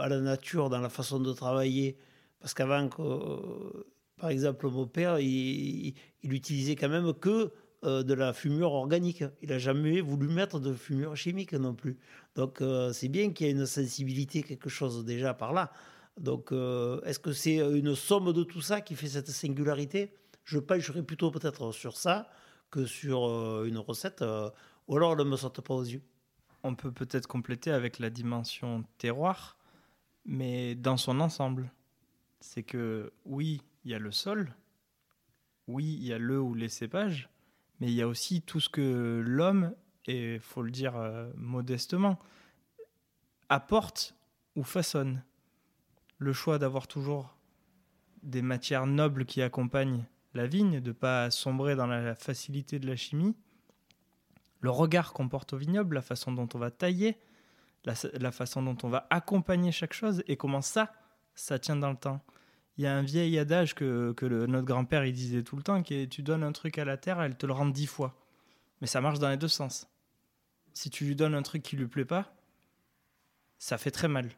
[0.00, 1.98] à la nature dans la façon de travailler
[2.40, 3.84] Parce qu'avant, euh,
[4.16, 7.52] par exemple, mon père, il, il utilisait quand même que
[7.84, 9.24] euh, de la fumure organique.
[9.42, 11.98] Il n'a jamais voulu mettre de fumure chimique non plus.
[12.34, 15.72] Donc euh, c'est bien qu'il y ait une sensibilité, quelque chose déjà par là.
[16.18, 20.12] Donc est-ce que c'est une somme de tout ça qui fait cette singularité?
[20.44, 22.28] Je pencherais plutôt peut-être sur ça
[22.70, 24.22] que sur une recette,
[24.86, 26.02] ou alors elle ne me saute pas aux yeux.
[26.62, 29.56] On peut peut-être compléter avec la dimension terroir,
[30.26, 31.72] mais dans son ensemble.
[32.40, 34.54] C'est que oui, il y a le sol,
[35.66, 37.28] oui, il y a le ou les cépages,
[37.80, 39.74] mais il y a aussi tout ce que l'homme,
[40.06, 42.18] et faut le dire euh, modestement,
[43.48, 44.14] apporte
[44.56, 45.22] ou façonne.
[46.18, 47.36] Le choix d'avoir toujours
[48.22, 52.86] des matières nobles qui accompagnent la vigne, de ne pas sombrer dans la facilité de
[52.86, 53.34] la chimie,
[54.60, 57.18] le regard qu'on porte au vignoble, la façon dont on va tailler,
[57.84, 60.92] la, façon dont on va accompagner chaque chose et comment ça,
[61.40, 62.20] ça tient dans le temps.
[62.76, 64.14] Il y a un vieil adage que,
[64.46, 66.96] notre grand-père il disait tout le temps, qui est tu donnes un truc à la
[66.96, 68.14] terre, elle te le rend dix fois.
[68.80, 69.88] Mais ça marche dans les deux sens.
[70.72, 72.32] Si tu lui donnes un truc qui lui plaît pas,
[73.58, 74.30] ça fait très mal.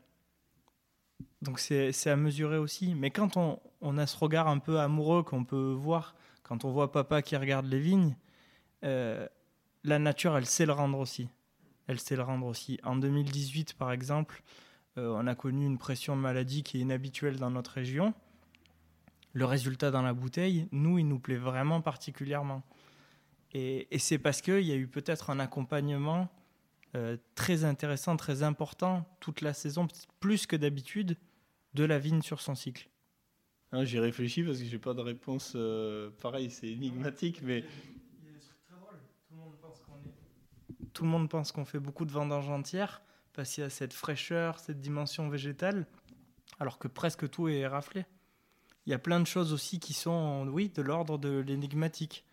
[1.42, 2.94] Donc c'est à mesurer aussi.
[2.94, 6.70] Mais quand on, on, a ce regard un peu amoureux qu'on peut voir, quand on
[6.70, 8.16] voit papa qui regarde les vignes,
[8.84, 9.28] euh,
[9.84, 11.28] la nature, elle sait le rendre aussi.
[11.86, 12.80] Elle sait le rendre aussi.
[12.82, 14.42] En 2018, par exemple,
[14.96, 18.14] on a connu une pression de maladie qui est inhabituelle dans notre région.
[19.32, 22.62] Le résultat dans la bouteille, nous, il nous plaît vraiment particulièrement.
[23.52, 26.28] Et, et c'est parce qu'il y a eu peut-être un accompagnement
[26.94, 29.88] euh, très intéressant, très important toute la saison,
[30.20, 31.16] plus que d'habitude,
[31.72, 32.90] de la vigne sur son cycle.
[33.72, 37.64] Ah, J'y réfléchis parce que j'ai pas de réponse euh, pareil, c'est énigmatique, mais
[40.92, 43.00] tout le monde pense qu'on fait beaucoup de vendanges entières
[43.32, 45.86] parce qu'il y a cette fraîcheur, cette dimension végétale,
[46.58, 48.04] alors que presque tout est raflé.
[48.86, 52.24] Il y a plein de choses aussi qui sont, oui, de l'ordre de l'énigmatique.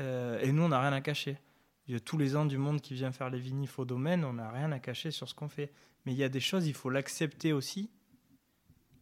[0.00, 1.38] Euh, et nous, on n'a rien à cacher.
[1.86, 4.24] Il y a tous les ans du monde qui vient faire les vinifs au domaine,
[4.24, 5.72] on n'a rien à cacher sur ce qu'on fait.
[6.04, 7.90] Mais il y a des choses, il faut l'accepter aussi,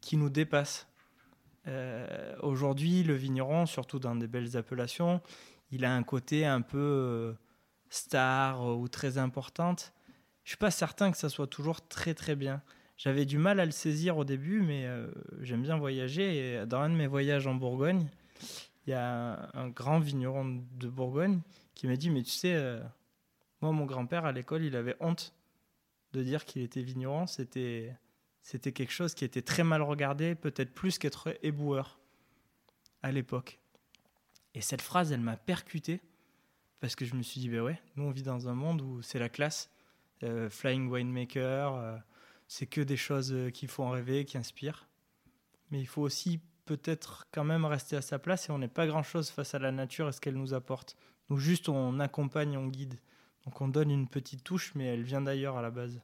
[0.00, 0.88] qui nous dépassent.
[1.68, 5.20] Euh, Aujourd'hui, le vigneron, surtout dans des belles appellations,
[5.70, 7.32] il a un côté un peu euh,
[7.88, 9.92] star ou très importante.
[10.44, 12.62] Je suis pas certain que ça soit toujours très très bien.
[12.96, 16.36] J'avais du mal à le saisir au début, mais euh, j'aime bien voyager.
[16.36, 18.06] Et dans un de mes voyages en Bourgogne,
[18.86, 21.40] il y a un, grand vigneron de Bourgogne
[21.74, 22.80] qui m'a dit Mais tu sais, euh,
[23.60, 25.34] moi, mon grand-père à l'école, il avait honte
[26.12, 27.26] de dire qu'il était vigneron.
[27.26, 27.96] C'était,
[28.42, 31.98] c'était quelque chose qui était très mal regardé, peut-être plus qu'être éboueur
[33.02, 33.58] à l'époque.
[34.54, 36.00] Et cette phrase, elle m'a percuté
[36.80, 39.02] parce que je me suis dit Ben ouais, nous, on vit dans un monde où
[39.02, 39.70] c'est la classe.
[40.22, 41.96] Euh, flying winemaker, euh,
[42.46, 44.86] c'est que des choses euh, qui font rêver, qui inspirent.
[45.70, 48.86] Mais il faut aussi peut-être quand même rester à sa place et on n'est pas
[48.86, 50.96] grand-chose face à la nature et ce qu'elle nous apporte.
[51.28, 53.00] Nous juste on accompagne, on guide.
[53.44, 56.00] Donc on donne une petite touche, mais elle vient d'ailleurs à la base.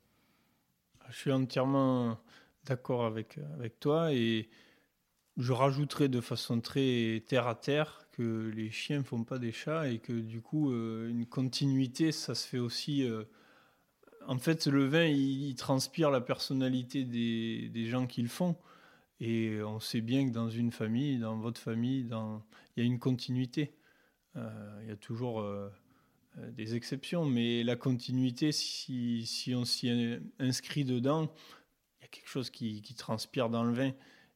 [1.10, 2.18] Je suis entièrement
[2.64, 4.48] d'accord avec, avec toi et
[5.36, 9.52] je rajouterais de façon très terre à terre que les chiens ne font pas des
[9.52, 13.08] chats et que du coup une continuité ça se fait aussi
[14.28, 18.56] en fait le vin il, transpire la personnalité des, gens qui le font
[19.20, 23.00] et on sait bien que dans une famille dans votre famille il y a une
[23.00, 23.72] continuité
[24.36, 25.68] euh, il y a toujours euh,
[26.52, 29.90] des exceptions mais la continuité si, on s'y
[30.38, 31.32] inscrit dedans
[31.98, 33.92] il y a quelque chose qui, transpire dans le vin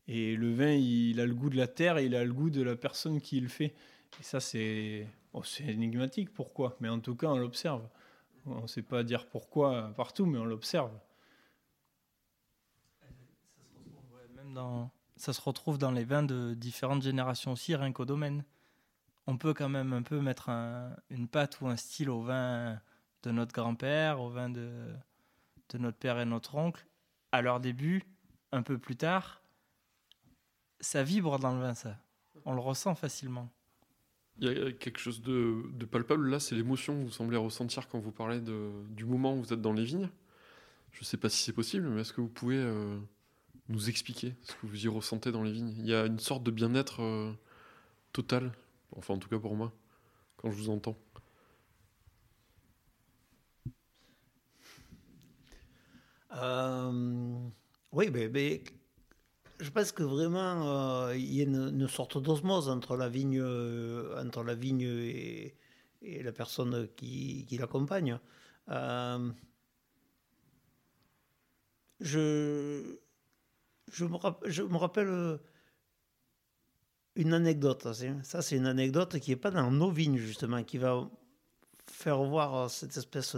[0.09, 2.51] et le vin, il a le goût de la terre et il a le goût
[2.51, 3.75] de la personne qui le fait.
[4.21, 6.33] Et ça, c'est oh, énigmatique.
[6.33, 6.77] Pourquoi?
[6.81, 7.89] Mais en tout cas, on l'observe.
[8.47, 10.93] On ne sait pas dire pourquoi partout, mais on l'observe.
[14.35, 18.45] Même dans, ça se retrouve dans les vins de différentes générations aussi, rien qu'au domaine.
[19.27, 22.81] On peut quand même un peu mettre un, une patte ou un style au vin
[23.23, 24.93] de notre grand-père, au vin de,
[25.69, 26.85] de notre père et notre oncle,
[27.31, 28.03] à leur début,
[28.51, 29.43] un peu plus tard
[30.83, 31.97] ça vibre dans le vin, ça.
[32.45, 33.49] On le ressent facilement.
[34.39, 37.99] Il y a quelque chose de, palpable là, c'est l'émotion que vous semblez ressentir quand
[37.99, 40.09] vous parlez de, du moment où vous êtes dans les vignes.
[40.93, 42.99] Je ne sais pas si c'est possible, mais est-ce que vous pouvez euh,
[43.69, 45.75] nous expliquer ce que vous y ressentez dans les vignes?
[45.79, 47.33] Il y a une sorte de bien-être euh,
[48.13, 48.53] total,
[48.97, 49.73] enfin en tout cas pour moi,
[50.37, 50.97] quand je vous entends.
[56.35, 57.49] Euh,
[57.93, 58.65] oui, mais, mais
[59.63, 64.21] je pense que vraiment, euh, il y a une, sorte d'osmose entre la vigne, euh,
[64.21, 65.55] entre la vigne et,
[66.03, 68.19] la personne qui, l'accompagne.
[68.71, 69.31] Euh,
[72.01, 72.99] je,
[73.93, 75.39] je, me je me rappelle
[77.15, 77.87] une anecdote.
[78.25, 81.09] Ça, c'est une anecdote qui n'est pas dans nos vignes, justement, qui va
[81.87, 83.37] faire voir cette espèce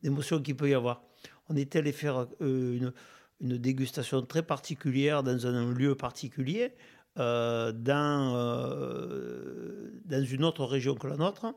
[0.00, 1.02] d'émotion qu'il peut y avoir.
[1.48, 2.92] On était allé faire une
[3.40, 6.74] une dégustation très particulière dans un lieu particulier,
[7.18, 11.54] euh, dans, euh, dans une autre région que la nôtre.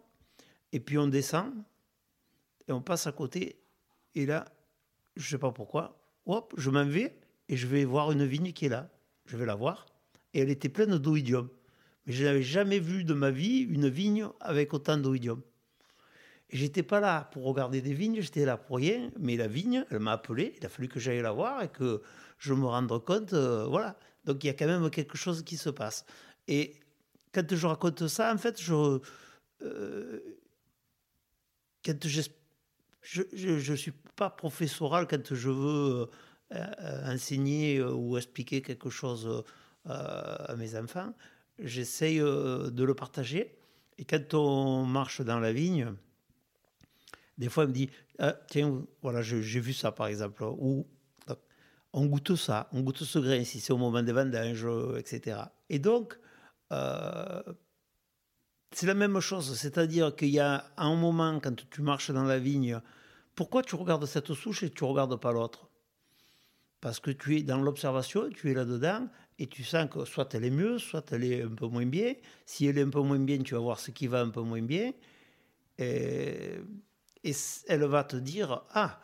[0.72, 1.54] Et puis on descend
[2.68, 3.60] et on passe à côté.
[4.16, 4.46] Et là,
[5.16, 7.16] je ne sais pas pourquoi, hop, je m'en vais
[7.50, 8.90] et je vais voir une vigne qui est là.
[9.26, 9.86] Je vais la voir.
[10.34, 11.50] Et elle était pleine d'oïdium.
[12.06, 15.42] Mais je n'avais jamais vu de ma vie une vigne avec autant d'oïdium.
[16.54, 19.12] J'étais pas là pour regarder des vignes, j'étais là pour rien.
[19.20, 22.02] Mais la vigne, elle m'a appelé, il a fallu que j'aille la voir et que
[22.38, 23.34] je me rende compte.
[23.34, 23.98] euh, voilà.
[24.26, 26.06] Donc il y a quand même quelque chose qui se passe.
[26.48, 26.76] Et
[27.34, 29.00] quand je raconte ça, en fait, je.
[29.64, 30.20] euh,
[31.86, 32.22] quand je
[33.02, 36.08] je ne suis pas professoral quand je veux
[36.54, 39.44] euh, enseigner ou expliquer quelque chose euh,
[39.86, 41.14] à mes enfants.
[41.60, 43.56] J'essaye de le partager.
[43.98, 45.94] Et quand on marche dans la vigne,
[47.38, 50.44] des fois, on me dit Ah, Tiens, voilà, j'ai vu ça par exemple.
[50.44, 50.88] Ou
[51.94, 54.68] on goûte ça, on goûte ce grain si c'est au moment des vendanges,
[54.98, 55.38] etc.
[55.70, 56.18] Et donc,
[56.72, 57.44] euh,
[58.72, 59.56] c'est la même chose.
[59.56, 62.80] C'est-à-dire qu'il y a un moment, quand tu marches dans la vigne,
[63.36, 65.70] pourquoi tu regardes cette souche et tu ne regardes pas l'autre?
[66.82, 69.08] Parce que tu es dans l'observation, tu es là-dedans,
[69.40, 72.14] et tu sens que soit elle est mieux, soit elle est un peu moins bien.
[72.46, 74.42] Si elle est un peu moins bien, tu vas voir ce qui va un peu
[74.42, 74.92] moins bien.
[75.78, 76.58] Et,
[77.24, 77.34] et
[77.68, 79.00] elle va te dire, ah,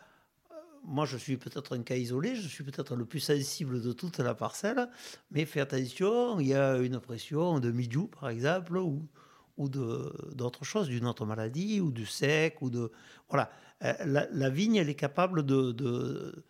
[0.84, 4.18] moi je suis peut-être un cas isolé, je suis peut-être le plus sensible de toute
[4.18, 4.88] la parcelle,
[5.30, 9.08] mais fais attention, il y a une pression de midjou par exemple, ou,
[9.56, 12.90] ou d'autres choses, d'une autre maladie, ou du sec, ou de...
[13.28, 13.50] Voilà,
[13.82, 16.44] Euh, la, vigne, elle est capable de,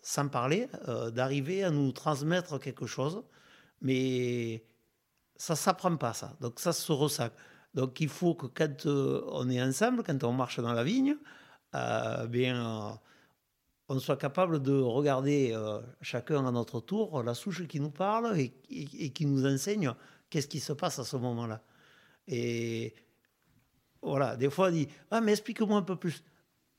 [0.00, 3.24] sans parler, euh, d'arriver à nous transmettre quelque chose,
[3.80, 4.64] mais
[5.36, 7.30] ça s'apprend pas ça, donc ça se ressent.
[7.74, 11.16] Donc il faut que quand euh, on est ensemble, quand on marche dans la vigne,
[11.74, 12.98] euh, bien,
[13.88, 18.38] on soit capable de regarder euh, chacun à notre tour la souche qui nous parle
[18.38, 19.94] et, qui nous enseigne
[20.28, 21.62] qu'est-ce qui se passe à ce moment-là.
[22.28, 22.94] Et
[24.02, 26.22] voilà, des fois on dit Ah, mais explique-moi un peu plus.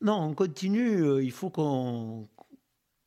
[0.01, 2.27] Non, on continue, il faut qu'on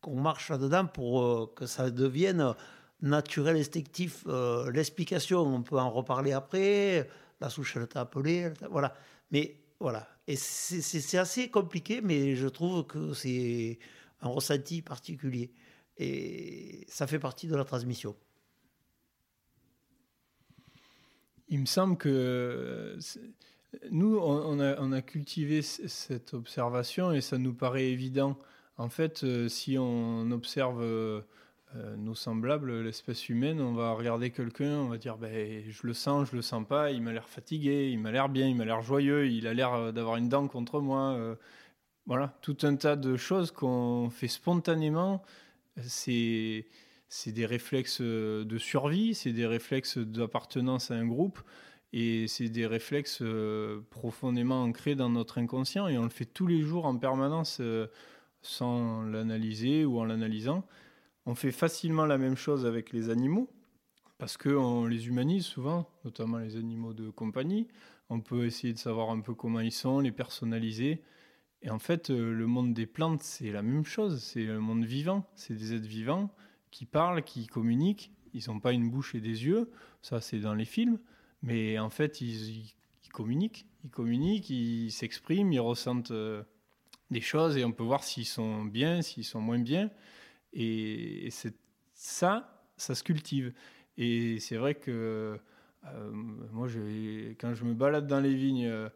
[0.05, 2.53] marche là-dedans pour que ça devienne
[3.01, 4.25] naturel, instinctif.
[4.73, 7.07] L'explication, on peut en reparler après.
[7.39, 8.35] La souche, elle t'a appelé.
[8.35, 8.95] elle Voilà.
[9.31, 10.07] Mais voilà.
[10.27, 13.79] Et c'est assez compliqué, mais je trouve que c'est
[14.21, 15.51] un ressenti particulier.
[15.97, 18.15] Et ça fait partie de la transmission.
[21.49, 22.99] Il me semble que
[23.91, 28.37] nous, on a, cultivé cette observation et ça nous paraît évident.
[28.77, 31.21] En fait, euh, si on observe euh,
[31.97, 36.29] nos semblables, l'espèce humaine, on va regarder quelqu'un, on va dire ben, je le sens,
[36.31, 38.81] je le sens pas, il m'a l'air fatigué, il m'a l'air bien, il m'a l'air
[38.81, 41.11] joyeux, il a l'air euh, d'avoir une dent contre moi.
[41.13, 41.35] euh,
[42.07, 45.23] voilà, tout un tas de choses qu'on fait spontanément.
[45.85, 46.65] C'est
[47.27, 51.39] des réflexes euh, de survie, c'est des réflexes d'appartenance à un groupe,
[51.93, 56.47] et c'est des réflexes euh, profondément ancrés dans notre inconscient, et on le fait tous
[56.47, 57.87] les jours en permanence euh,
[58.41, 60.65] sans l'analyser ou en l'analysant.
[61.27, 63.49] On fait facilement la même chose avec les animaux,
[64.17, 67.67] parce qu'on les humanise souvent, notamment les animaux de compagnie.
[68.09, 71.03] On peut essayer de savoir un peu comment ils sont, les personnaliser.
[71.61, 74.23] Et en fait, euh, le monde des plantes, c'est la même chose.
[74.23, 75.29] C'est le monde vivant.
[75.35, 76.33] C'est des êtres vivants
[76.71, 78.13] qui parlent, qui communiquent.
[78.33, 79.69] Ils n'ont pas une bouche et des yeux.
[80.01, 80.97] Ça, c'est dans les films.
[81.43, 83.65] Mais en fait, ils, ils- communiquent.
[83.83, 86.43] Ils communiquent, ils s'expriment, ils ressentent euh,
[87.11, 89.89] des choses et on peut voir s'ils sont bien, s'ils sont moins bien.
[90.53, 91.29] Et,
[91.93, 93.53] ça, ça se cultive.
[93.97, 95.39] Et c'est vrai que
[95.85, 96.67] euh, moi,
[97.39, 98.89] quand je me balade dans les vignes euh,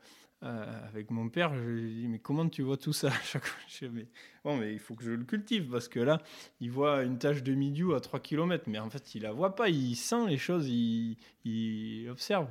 [0.44, 3.10] euh, avec mon père, je lui dis Mais comment tu vois tout ça?
[3.24, 4.08] Chaque fois mais,
[4.44, 6.22] bon, mais il faut que je le cultive parce que là,
[6.60, 9.56] il voit une tache de midiou à 3 km, mais en fait, il la voit
[9.56, 12.48] pas, il sent les choses, il, observe.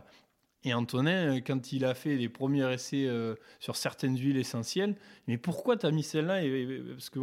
[0.62, 3.08] Et Antonin, quand il a fait les premiers essais
[3.60, 4.94] sur certaines huiles essentielles,
[5.26, 6.42] mais pourquoi tu as mis celle-là?
[6.92, 7.18] Parce que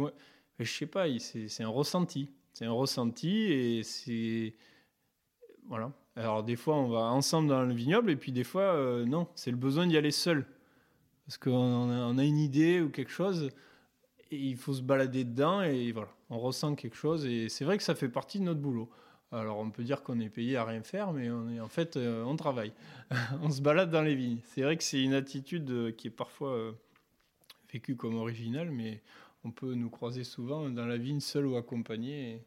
[0.64, 2.30] je sais pas, c'est un ressenti.
[2.52, 4.54] C'est un ressenti et c'est.
[5.68, 5.92] Voilà.
[6.16, 9.28] Alors, des fois, on va ensemble dans le vignoble et puis des fois, euh, non,
[9.36, 10.44] c'est le besoin d'y aller seul.
[11.24, 13.50] Parce qu'on a, une idée ou quelque chose
[14.30, 17.76] et il faut se balader dedans et voilà, on ressent quelque chose et c'est vrai
[17.76, 18.90] que ça fait partie de notre boulot.
[19.30, 22.34] Alors on peut dire qu'on est payé à rien faire, mais en fait euh, on
[22.34, 22.72] travaille.
[23.42, 24.40] on se balade dans les vignes.
[24.46, 26.72] C'est vrai que c'est une attitude euh, qui est parfois
[27.70, 29.02] vécue comme originale, mais
[29.48, 32.44] on peut nous croiser souvent dans la vigne seul ou accompagné, et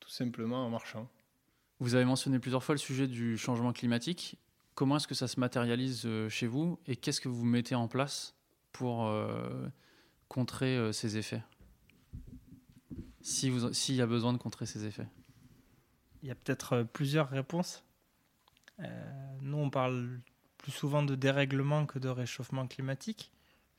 [0.00, 1.08] tout simplement en marchant.
[1.78, 4.36] Vous avez mentionné plusieurs fois le sujet du changement climatique.
[4.74, 7.86] Comment est-ce que ça se matérialise euh, chez vous et qu'est-ce que vous mettez en
[7.86, 8.34] place
[8.72, 9.68] pour euh,
[10.28, 11.42] contrer euh, ces effets?
[13.20, 15.06] Si S'il y a besoin de contrer ces effets.
[16.22, 17.84] Il y a peut-être plusieurs réponses.
[18.80, 20.20] Euh, nous, on parle
[20.58, 23.30] plus souvent de dérèglement que de réchauffement climatique,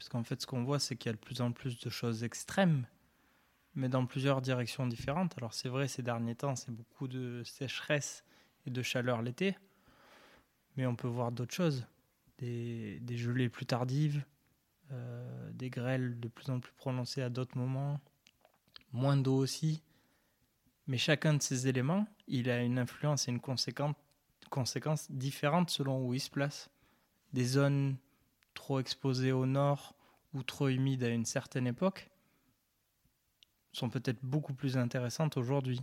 [0.01, 2.23] puisqu'en fait, ce qu'on voit, c'est qu'il y a de plus en plus de choses
[2.23, 2.87] extrêmes,
[3.75, 5.37] mais dans plusieurs directions différentes.
[5.37, 8.23] Alors, c'est vrai, ces derniers temps, c'est beaucoup de sécheresse
[8.65, 9.55] et de chaleur l'été.
[10.75, 11.85] Mais on peut voir d'autres choses.
[12.39, 14.25] Des, des gelées plus tardives,
[14.91, 18.01] euh, des grêles de plus en plus prononcées à d'autres moments,
[18.93, 19.83] moins d'eau aussi.
[20.87, 23.93] Mais chacun de ces éléments, il a une influence et une conséquence,
[24.49, 26.71] conséquence différente selon où il se place.
[27.33, 27.97] Des zones
[28.53, 29.95] trop exposées au nord
[30.33, 32.09] ou trop humides à une certaine époque
[33.73, 35.81] sont peut-être beaucoup plus intéressantes aujourd'hui.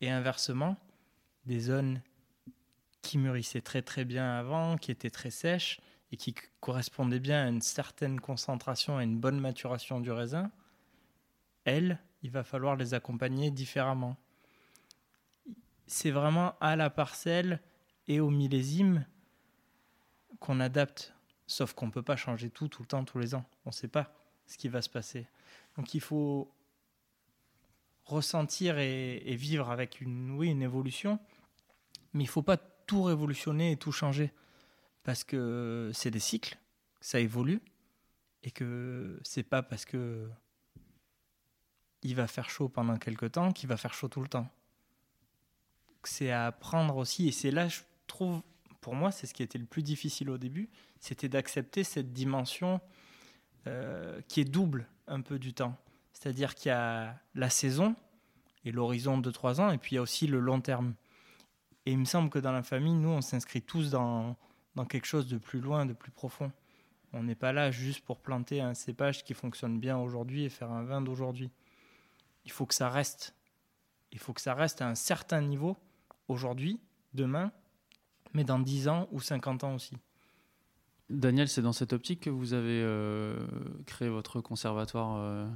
[0.00, 0.76] Et inversement,
[1.46, 2.02] des zones
[3.02, 5.80] qui mûrissaient très très bien avant, qui étaient très sèches
[6.12, 10.50] et qui correspondaient bien à une certaine concentration et une bonne maturation du raisin,
[11.64, 14.16] elles, il va falloir les accompagner différemment.
[15.86, 17.60] C'est vraiment à la parcelle
[18.08, 19.06] et au millésime
[20.40, 21.11] qu'on adapte,
[21.52, 23.44] sauf qu'on ne peut pas changer tout tout le temps, tous les ans.
[23.64, 24.12] On ne sait pas
[24.46, 25.26] ce qui va se passer.
[25.76, 26.50] Donc il faut
[28.04, 31.18] ressentir et, vivre avec une, oui, une évolution,
[32.12, 34.32] mais il ne faut pas tout révolutionner et tout changer,
[35.04, 36.58] parce que c'est des cycles,
[37.00, 37.60] ça évolue,
[38.42, 40.28] et que c'est pas parce que
[42.02, 44.48] il va faire chaud pendant quelques temps qu'il va faire chaud tout le temps.
[46.02, 48.42] C'est à apprendre aussi, et c'est là, je trouve,
[48.82, 50.68] pour moi, c'est ce qui était le plus difficile au début,
[51.00, 52.80] c'était d'accepter cette dimension
[53.66, 55.76] euh, qui est double un peu du temps.
[56.12, 57.94] C'est-à-dire qu'il y a la saison
[58.64, 60.94] et l'horizon de 3 ans, et puis il y a aussi le long terme.
[61.86, 64.36] Et il me semble que dans la famille, nous, on s'inscrit tous dans,
[64.74, 66.50] dans quelque chose de plus loin, de plus profond.
[67.12, 70.72] On n'est pas là juste pour planter un cépage qui fonctionne bien aujourd'hui et faire
[70.72, 71.52] un vin d'aujourd'hui.
[72.44, 73.36] Il faut que ça reste.
[74.10, 75.76] Il faut que ça reste à un certain niveau
[76.26, 76.80] aujourd'hui,
[77.14, 77.52] demain,
[78.34, 79.96] mais dans 10 ans ou 50 ans aussi.
[81.10, 83.36] Daniel, c'est dans cette optique que vous avez euh,
[83.86, 85.46] créé votre conservatoire euh,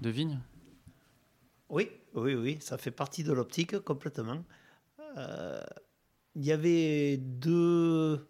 [0.00, 0.40] de vignes?
[1.68, 4.44] Oui, oui, oui, ça fait partie de l'optique complètement.
[5.16, 5.62] Euh,
[6.34, 8.26] Il y avait deux,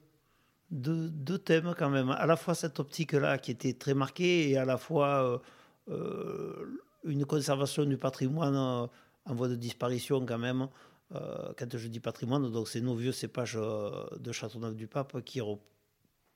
[0.70, 2.10] deux, deux thèmes quand même.
[2.10, 5.42] À la fois cette optique-là qui était très marquée et à la fois
[5.86, 10.68] une conservation du patrimoine en voie de disparition quand même.
[11.12, 15.40] Euh, quand je dis patrimoine, donc c'est nos vieux cépages euh, de Châteauneuf-du-Pape qui,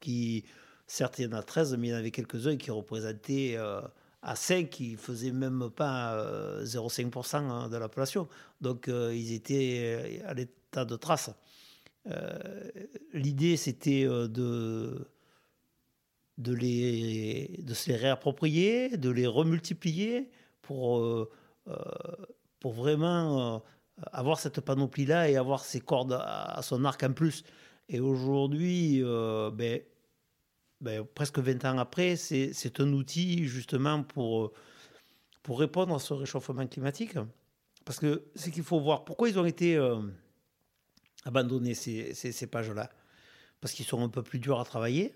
[0.00, 0.44] qui,
[0.86, 3.80] certes, il y en a 13, mais il y en avait quelques-uns qui représentaient euh,
[4.22, 8.28] à 5, qui faisaient même pas euh, 0,5% hein, de la population.
[8.60, 11.30] Donc euh, ils étaient euh, à l'état de trace.
[12.06, 12.38] Euh,
[13.12, 15.08] L'idée, c'était euh, de,
[16.38, 20.30] de, les, de se les réapproprier, de les remultiplier
[20.62, 21.30] pour, euh,
[21.68, 21.74] euh,
[22.60, 23.58] pour vraiment euh,
[24.12, 27.42] avoir cette panoplie-là et avoir ses cordes à, son arc en plus.
[27.88, 29.80] Et aujourd'hui, euh, ben,
[30.80, 34.52] ben, presque 20 ans après, c'est un outil justement pour, euh,
[35.42, 37.16] pour répondre à ce réchauffement climatique.
[37.84, 39.96] Parce que c'est qu'il faut voir pourquoi ils ont été euh,
[41.24, 42.90] abandonnés, ces, ces, ces pages-là?
[43.60, 45.14] Parce qu'ils sont un peu plus durs à travailler,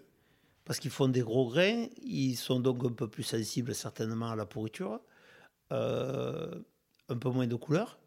[0.64, 4.37] parce qu'ils font des gros grains, ils sont donc un peu plus sensibles certainement à
[4.37, 5.01] la pourriture,
[5.72, 6.55] euh,
[7.09, 7.99] un peu moins de couleur.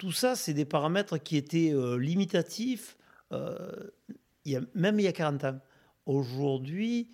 [0.00, 2.96] Tout ça, c'est des paramètres qui étaient euh, limitatifs
[3.32, 3.90] euh,
[4.74, 5.60] même il y a 40 ans.
[6.06, 7.10] Aujourd'hui,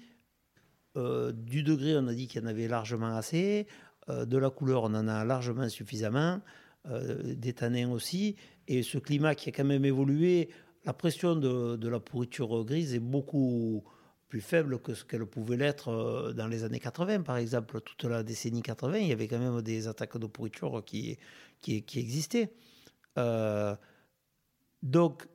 [0.96, 3.66] euh, du degré, on a dit qu'il y en avait largement assez.
[4.08, 6.40] De la couleur, on en a largement suffisamment.
[6.88, 8.36] Des tanins aussi.
[8.68, 10.50] Et ce climat qui a quand même évolué,
[10.84, 13.82] la pression de, la pourriture grise est beaucoup
[14.28, 17.80] plus faible que ce qu'elle pouvait l'être dans les années 80, par exemple.
[17.80, 21.18] Toute la décennie 80, il y avait quand même des attaques de pourriture qui
[21.64, 22.52] existaient.
[23.18, 23.74] Euh,
[24.82, 25.26] donc,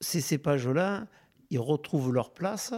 [0.00, 1.06] ces cépages-là,
[1.50, 2.74] ils retrouvent leur place.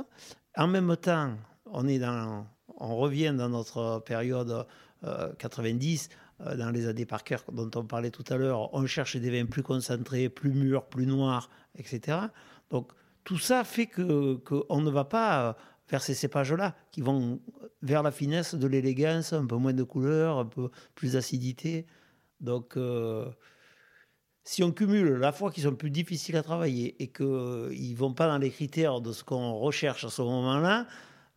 [0.57, 1.35] En même temps,
[1.67, 2.47] on, est dans,
[2.77, 4.67] on revient dans notre période
[5.05, 6.09] euh, 90,
[6.41, 8.73] euh, dans les années Parker dont on parlait tout à l'heure.
[8.75, 12.19] On cherche des vins plus concentrés, plus mûrs, plus noirs, etc.
[12.71, 12.93] Donc,
[13.25, 15.57] tout ça fait qu'on ne va pas
[15.89, 17.41] vers ces cépages-là, qui vont
[17.83, 21.87] vers la finesse de l'élégance, un peu moins de couleur, un peu plus d'acidité.
[22.41, 23.27] Donc, euh,
[24.45, 28.13] si on cumule la fois qu'ils sont plus difficiles à travailler et qu'ils ne vont
[28.13, 30.87] pas dans les critères de ce qu'on recherche à ce moment-là,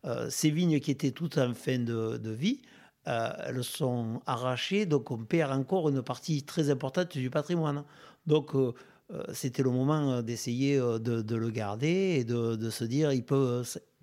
[0.04, 2.60] euh, ces vignes qui étaient toutes en fin de, vie,
[3.06, 7.84] euh, elles sont arrachées, donc on perd encore une partie très importante du patrimoine.
[8.26, 8.74] Donc euh,
[9.10, 13.24] euh, c'était le moment d'essayer euh, de, le garder et de, de se dire, il
[13.24, 13.62] peut,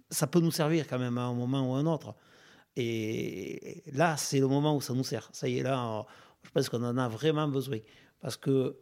[0.10, 2.16] ça peut nous servir quand même à un moment ou à un autre.
[2.76, 5.30] Et là, c'est le moment où ça nous sert.
[5.32, 6.06] Ça y est, là,
[6.43, 7.78] je pense qu'on en a vraiment besoin.
[8.20, 8.76] Parce que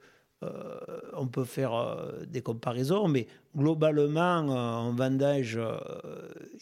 [0.43, 0.77] euh,
[1.13, 5.59] on peut faire euh, des comparaisons, mais globalement, euh, en vendage,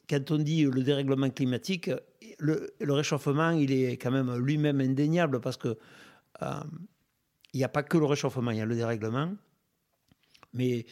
[0.09, 1.89] quand on dit le dérèglement climatique,
[2.39, 5.77] le, réchauffement, il est quand même lui-même indéniable parce que
[7.53, 9.31] il n'y a pas que le réchauffement, il y a le dérèglement.
[10.53, 10.85] Mais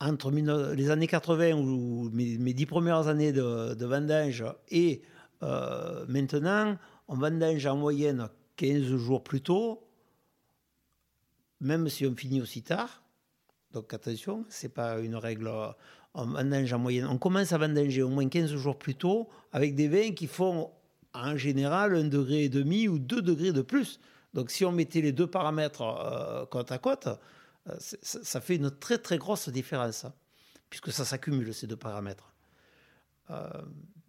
[0.00, 5.02] entre les années 80 ou mes, dix premières années de, vendange et
[5.40, 6.76] maintenant,
[7.06, 9.87] on vendange en moyenne 15 jours plus tôt,
[11.60, 13.02] même si on finit aussi tard.
[13.72, 15.50] Donc attention, ce n'est pas une règle.
[16.14, 17.06] On vendange en moyenne.
[17.06, 20.70] On commence à vendanger au moins 15 jours plus tôt avec des vins qui font
[21.14, 24.00] en général un degré et demi ou deux degrés de plus.
[24.34, 27.08] Donc si on mettait les deux paramètres euh, côte à côte,
[27.68, 30.06] euh, ça fait une très très grosse différence,
[30.70, 32.32] puisque ça s'accumule ces deux paramètres.
[33.30, 33.48] Euh,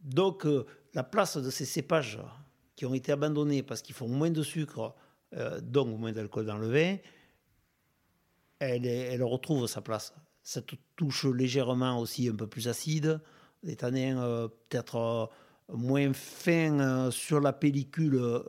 [0.03, 0.47] donc
[0.93, 2.19] la place de ces cépages
[2.75, 4.95] qui ont été abandonnés parce qu'ils font moins de sucre,
[5.61, 6.97] donc moins d'alcool dans le vin,
[8.59, 10.13] elle, retrouve sa place.
[10.43, 10.61] Ça
[10.95, 13.21] touche légèrement aussi un peu plus acide,
[13.63, 15.29] des tanins peut-être
[15.73, 18.39] moins fin euh, sur la pellicule euh,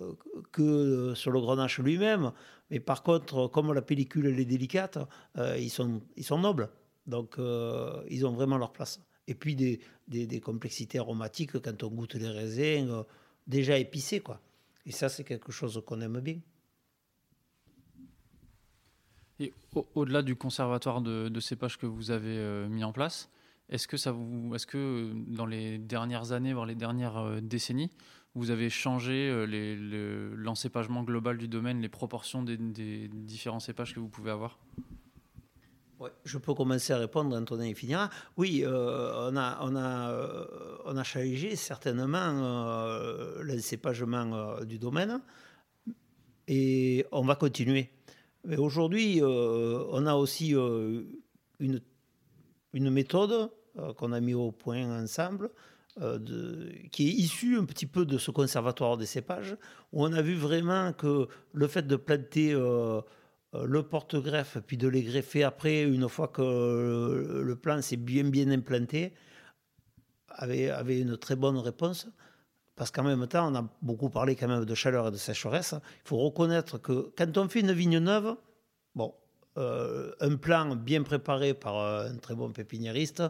[0.52, 2.32] que sur le grenache lui-même.
[2.70, 4.98] Mais par contre, comme la pellicule est délicate,
[5.36, 6.70] euh, ils, sont, ils sont nobles.
[7.06, 7.38] Donc,
[8.08, 9.00] ils ont vraiment leur place.
[9.26, 13.04] Et puis, des, des, complexités aromatiques quand on goûte les raisins,
[13.48, 14.20] déjà épicés.
[14.20, 14.40] Quoi.
[14.86, 16.38] Et ça, c'est quelque chose qu'on aime bien.
[19.40, 19.52] Et
[19.94, 23.30] au-delà du conservatoire de, de, cépages que vous avez mis en place,
[23.70, 27.90] est-ce que, euh, dans les dernières années, voire les dernières euh, décennies,
[28.34, 32.56] vous avez changé euh, l'encépagement global du domaine, les proportions des,
[33.08, 34.58] différents cépages que vous pouvez avoir?
[36.24, 38.08] Je peux commencer à répondre, Antonin finira.
[38.38, 39.58] Oui, on, a,
[40.86, 42.32] on, changé certainement
[43.42, 45.20] l'encépagement du domaine
[46.48, 47.90] et on va continuer.
[48.58, 51.80] Aujourd'hui, on a aussi une,
[52.72, 55.50] une méthode euh, qu'on a mis au point ensemble,
[56.00, 56.18] euh,
[56.90, 59.56] qui est issu un petit peu de ce conservatoire des cépages,
[59.92, 63.00] où on a vu vraiment que le fait de planter euh,
[63.52, 68.50] le porte-greffe, puis de les greffer après, une fois que le plan s'est bien bien
[68.50, 69.12] implanté,
[70.28, 72.08] avait une très bonne réponse.
[72.80, 75.74] Parce qu'en même temps, on a beaucoup parlé quand même de chaleur et de sécheresse.
[75.74, 78.36] Il faut reconnaître que quand on fait une vigne neuve,
[78.94, 79.12] bon,
[79.58, 83.22] euh, un plan bien préparé par un très bon pépiniériste,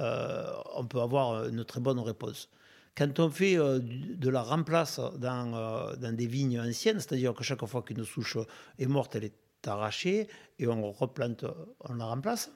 [0.00, 2.48] euh, on peut avoir une très bonne réponse.
[2.96, 7.64] Quand on fait euh, de la remplace dans, dans des vignes anciennes, c'est-à-dire que chaque
[7.64, 8.38] fois qu'une souche
[8.76, 10.26] est morte, elle est arrachée
[10.58, 11.44] et on replante,
[11.78, 12.50] on la remplace.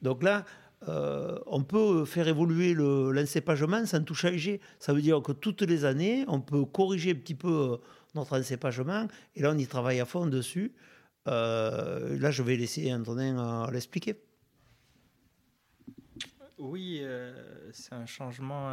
[0.00, 0.46] Donc là,
[0.86, 4.60] on peut faire évoluer l'encépagement sans tout changer.
[4.78, 7.78] Ça veut dire que toutes les années, on peut corriger un petit peu
[8.14, 10.72] notre encépagement et là, on y travaille à fond dessus.
[11.26, 14.20] Euh, là, je vais laisser Antonin euh, l'expliquer.
[16.58, 18.68] Oui, euh, c'est un changement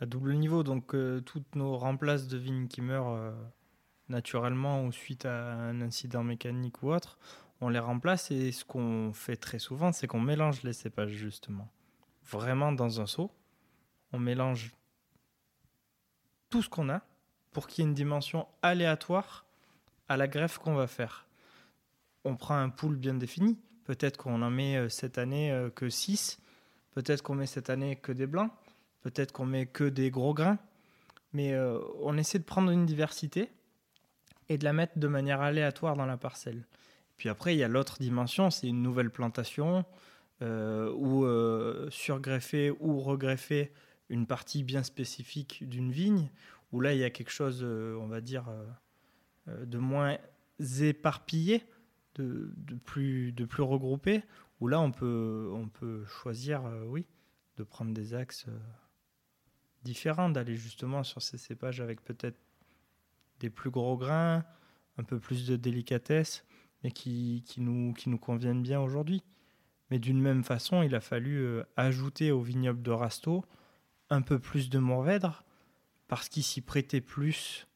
[0.00, 0.62] à double niveau.
[0.62, 0.94] Donc,
[1.24, 3.34] toutes nos remplaces de vignes qui meurent
[4.08, 7.18] naturellement ou suite à un incident mécanique ou autre,
[7.62, 8.30] on les remplace.
[8.30, 11.68] Et ce qu'on fait très souvent, c'est qu'on mélange les cépages, justement.
[12.30, 13.30] Vraiment dans un seau.
[14.12, 14.72] On mélange
[16.50, 17.00] tout ce qu'on a
[17.52, 19.46] pour qu'il y ait une dimension aléatoire
[20.08, 21.26] à la greffe qu'on va faire.
[22.24, 23.58] On prend un pool bien défini.
[23.84, 26.38] Peut-être qu'on en met euh, cette année euh, que 6.
[26.92, 28.50] Peut-être qu'on met cette année que des blancs.
[29.00, 30.58] Peut-être qu'on met que des gros grains.
[31.32, 33.50] Mais euh, on essaie de prendre une diversité
[34.48, 36.66] et de la mettre de manière aléatoire dans la parcelle.
[37.16, 39.84] Puis après, il y a l'autre dimension, c'est une nouvelle plantation
[40.40, 41.24] ou
[41.90, 43.72] surgreffer ou regreffer
[44.08, 46.30] une partie bien spécifique d'une vigne,
[46.72, 48.50] où là, il y a quelque chose, on va dire,
[49.48, 50.18] euh, de moins
[50.80, 51.64] éparpillé,
[52.14, 52.52] de,
[52.84, 54.22] plus, de plus regroupé,
[54.60, 57.06] où là on peut, on peut choisir, euh, oui,
[57.56, 58.58] de prendre des axes euh,
[59.82, 62.38] différents, d'aller justement sur ces cépages avec peut-être
[63.40, 64.44] des plus gros grains,
[64.98, 66.44] un peu plus de délicatesse,
[66.82, 69.22] mais qui, qui, nous, qui nous conviennent bien aujourd'hui.
[69.90, 73.44] Mais d'une même façon, il a fallu ajouter au vignoble de Rasto
[74.10, 75.44] un peu plus de Mourvèdre,
[76.08, 77.66] parce qu'il s'y prêtait plus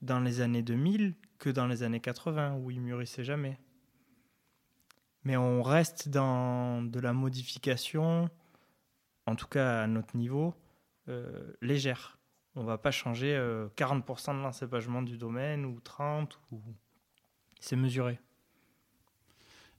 [0.00, 3.58] dans les années 2000 que dans les années 80 où il mûrissait jamais.
[5.24, 8.30] Mais on reste dans de la modification,
[9.26, 10.54] en tout cas à notre niveau,
[11.08, 12.18] euh, légère.
[12.54, 13.34] On va pas changer
[13.76, 16.62] 40% euh, de l'encépagement du domaine ou 30 ou
[17.60, 18.18] c'est mesuré.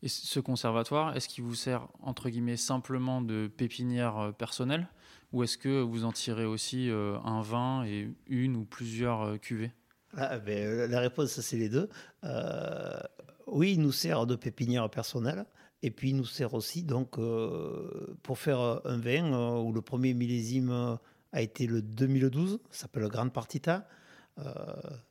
[0.02, 4.88] Et ce conservatoire, est-ce qu'il vous sert entre guillemets simplement de pépinière euh, personnelle
[5.32, 9.72] ou est-ce que vous en tirez aussi un vin et une ou plusieurs cuvées?
[10.18, 11.90] Ah, ben, euh, la réponse, c'est les deux.
[12.24, 13.00] Euh,
[13.48, 15.46] oui, il nous sert de pépinière personnelle.
[15.82, 20.14] Et puis, il nous sert aussi donc, euh, pour faire un vin où le premier
[20.14, 20.98] millésime
[21.32, 23.88] a été le 2012, ça s'appelle Grande Partita.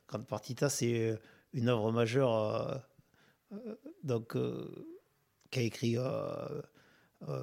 [0.07, 1.17] Grande Partita, c'est
[1.53, 2.81] une œuvre majeure
[4.03, 4.37] donc,
[5.51, 5.97] qu'a écrit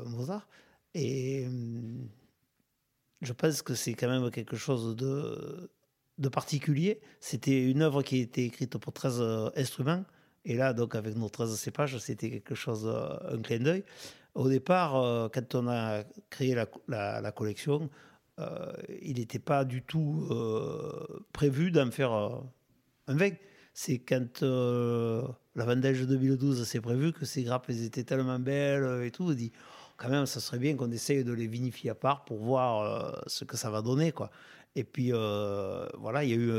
[0.05, 0.49] Mozart.
[0.95, 2.09] Et hum,
[3.21, 5.71] je pense que c'est quand même quelque chose de,
[6.19, 7.01] de particulier.
[7.21, 10.05] C'était une œuvre qui été écrite pour 13 instruments.
[10.45, 13.85] Et là, donc, avec nos 13 cépages, c'était quelque chose, un clin d'œil.
[14.35, 14.93] Au départ,
[15.33, 17.91] quand on a créé la, la collection,
[18.39, 22.39] euh, il n'était pas du tout euh, prévu d'en faire euh,
[23.07, 23.31] un vin.
[23.79, 29.11] C'est quand la Vendée de 2012 s'est prévu que ces grappes étaient tellement belles et
[29.11, 29.53] tout, on dit
[29.99, 33.45] quand même, ça serait bien qu'on essaye de les vinifier à part pour voir ce
[33.45, 34.13] que ça va donner.
[34.13, 34.31] Quoi.
[34.77, 36.51] Et puis, voilà, il y a eu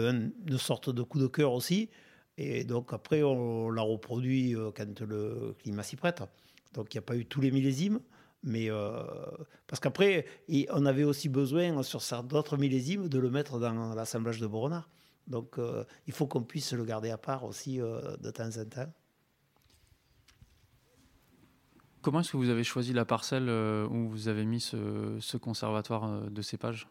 [0.48, 1.90] une sorte de coup de cœur aussi.
[2.38, 6.22] Et donc, après, on l'a reproduit quand le climat s'y prête.
[6.76, 8.00] Donc, il n'y a pas eu tous les millésimes.
[8.44, 9.04] Mais euh,
[9.66, 10.28] parce qu'après,
[10.70, 14.88] on avait aussi besoin sur d'autres millésimes de le mettre dans l'assemblage de Boronard.
[15.28, 18.66] Donc euh, il faut qu'on puisse le garder à part aussi euh, de temps en
[18.66, 18.92] temps.
[22.02, 26.42] Comment est-ce que vous avez choisi la parcelle où vous avez mis ce, conservatoire de
[26.42, 26.88] cépages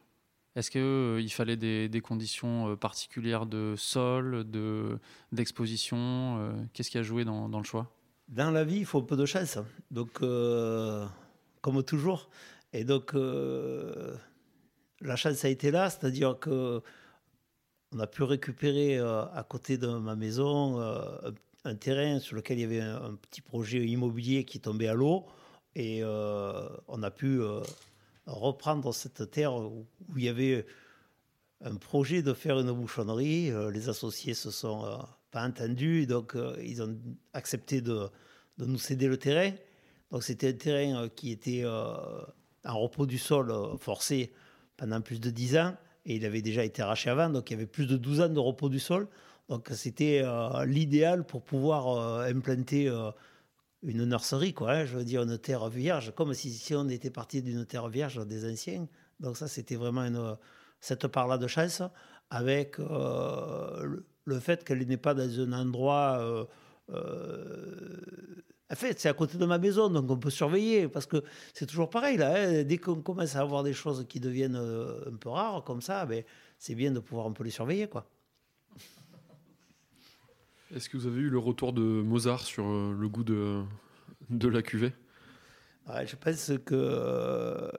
[0.57, 4.45] Est-ce qu'il fallait des, conditions particulières de sol,
[5.33, 7.91] d'exposition Qu'est-ce qui a joué dans, dans, le choix?
[8.29, 9.57] Dans la vie, il faut un peu de chance.
[9.91, 10.21] Donc
[11.67, 12.29] comme toujours.
[12.73, 14.15] Et donc, euh,
[15.01, 16.81] la chance a été là, c'est-à-dire que
[17.93, 21.31] on a pu récupérer euh, à côté de ma maison euh,
[21.65, 25.27] un, terrain sur lequel il y avait un, petit projet immobilier qui tombait à l'eau.
[25.75, 27.39] Et on a pu
[28.25, 29.85] reprendre cette terre où,
[30.17, 30.65] il y avait
[31.63, 33.53] un projet de faire une bouchonnerie.
[33.71, 36.97] les associés se sont pas entendus, donc ils ont
[37.35, 38.09] accepté de,
[38.57, 39.53] nous céder le terrain.
[40.11, 41.95] Donc c'était un terrain euh, qui était euh,
[42.65, 44.33] en repos du sol euh, forcé
[44.77, 45.77] pendant plus de 10 ans
[46.07, 48.29] et il avait déjà été arraché avant, donc il y avait plus de 12 ans
[48.29, 49.09] de repos du sol.
[49.49, 50.23] Donc c'était
[50.65, 52.89] l'idéal pour pouvoir implanter
[53.83, 57.11] une nurserie, quoi, hein, je veux dire une terre vierge, comme si, si on était
[57.11, 58.87] parti d'une terre vierge des anciens.
[59.21, 60.37] Donc ça, c'était vraiment
[60.81, 61.83] cette part-là de chance,
[62.31, 66.49] avec le, fait qu'elle n'est pas dans un endroit
[68.71, 71.23] en fait, c'est à côté de ma maison, donc on peut surveiller, parce que
[71.55, 72.35] c'est toujours pareil, là.
[72.37, 72.65] Hein.
[72.65, 76.05] dès qu'on commence à avoir des choses qui deviennent euh, un peu rares, comme ça,
[76.05, 76.25] ben,
[76.59, 78.09] c'est bien de pouvoir un peu les surveiller, quoi.
[80.75, 83.63] Est-ce que vous avez eu le retour de Mozart sur euh, le goût de,
[84.31, 84.93] de la cuvée?
[86.05, 86.75] Je pense que...
[86.75, 87.71] Euh,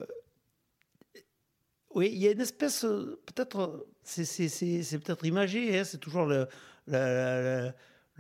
[1.93, 2.81] oui, il y a une espèce...
[3.25, 3.85] Peut-être...
[4.03, 6.47] C'est peut-être imagé, hein, c'est toujours le
[6.88, 7.71] le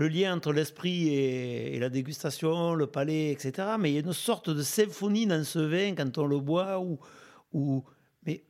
[0.05, 3.69] lien entre l'esprit et, la dégustation, le palais, etc.
[3.79, 6.79] Mais il y a une sorte de symphonie dans ce vin quand on le boit.
[6.79, 6.99] Ou,
[7.51, 7.83] ou
[8.25, 8.43] mais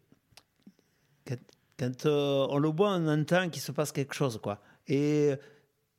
[1.78, 4.40] quand, euh, on le boit, on entend qu'il se passe quelque chose.
[4.42, 4.62] quoi.
[4.88, 5.34] Et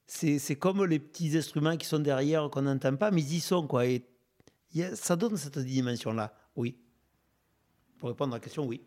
[0.06, 3.66] c'est comme les petits instruments qui sont derrière qu'on n'entend pas, mais ils y sont.
[3.66, 3.86] quoi.
[3.86, 4.04] Et
[4.94, 6.76] ça donne cette dimension-là, oui.
[7.98, 8.82] Pour répondre à la question, oui.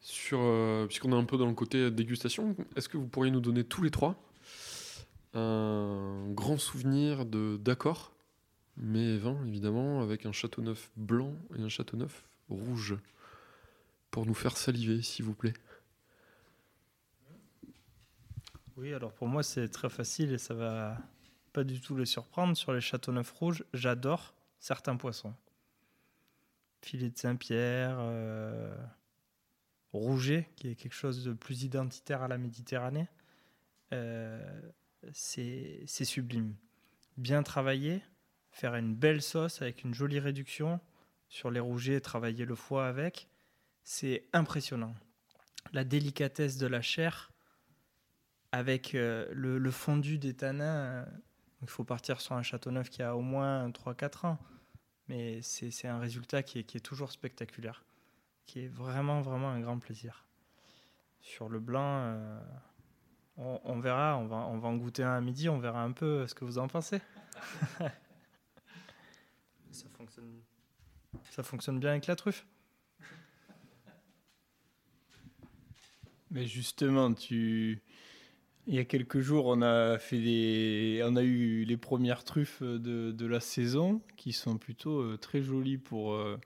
[0.00, 3.40] Sur, euh, puisqu'on est un peu dans le côté dégustation, est-ce que vous pourriez nous
[3.40, 4.16] donner tous les trois
[5.34, 8.12] un grand souvenir de d'accord,
[8.76, 12.96] mais vin évidemment, avec un château neuf blanc et un château neuf rouge,
[14.10, 15.52] pour nous faire saliver, s'il vous plaît?
[18.76, 20.96] Oui, alors pour moi c'est très facile et ça va
[21.52, 22.56] pas du tout le surprendre.
[22.56, 25.34] Sur les châteaux neufs rouges, j'adore certains poissons.
[26.82, 27.98] Filet de Saint-Pierre.
[28.00, 28.74] Euh,
[29.92, 33.08] Rouget, qui est quelque chose de plus identitaire à la Méditerranée,
[33.92, 34.70] euh,
[35.12, 36.54] c'est sublime.
[37.16, 38.02] Bien travaillé,
[38.52, 40.80] faire une belle sauce avec une jolie réduction
[41.28, 43.28] sur les rougets, travailler le foie avec,
[43.82, 44.94] c'est impressionnant.
[45.72, 47.32] La délicatesse de la chair
[48.52, 51.04] avec euh, le, fondu des tanins, euh,
[51.62, 54.38] il faut partir sur un château neuf qui a au moins 3-4 ans,
[55.08, 57.84] mais c'est un résultat qui est toujours spectaculaire
[58.50, 60.26] qui est vraiment, vraiment un grand plaisir.
[61.20, 62.40] Sur le blanc, euh,
[63.36, 66.26] on, verra, on va, on va en goûter un à midi, on verra un peu
[66.26, 67.00] ce que vous en pensez.
[69.70, 70.40] ça, fonctionne,
[71.30, 72.44] ça fonctionne bien avec la truffe.
[76.32, 77.80] Mais justement, tu...
[78.66, 81.02] il y a quelques jours, on a, fait des...
[81.04, 85.40] on a eu les premières truffes de, de la saison qui sont plutôt euh, très
[85.40, 86.36] jolies pour, euh,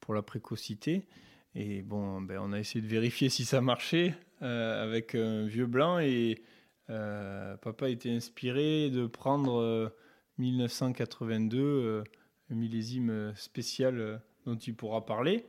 [0.00, 1.06] pour la précocité.
[1.54, 5.66] Et bon, ben, on a essayé de vérifier si ça marchait euh, avec un vieux
[5.66, 6.42] blanc et
[6.90, 9.92] euh, papa était inspiré de prendre
[10.38, 12.04] 1982, euh,
[12.50, 15.46] un millésime spécial dont il pourra parler.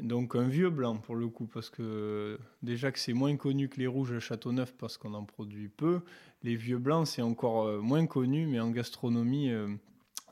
[0.00, 3.78] Donc un vieux blanc pour le coup, parce que déjà que c'est moins connu que
[3.78, 6.00] les rouges à Châteauneuf parce qu'on en produit peu.
[6.42, 9.68] Les vieux blancs, c'est encore euh, moins connu, mais en gastronomie, euh,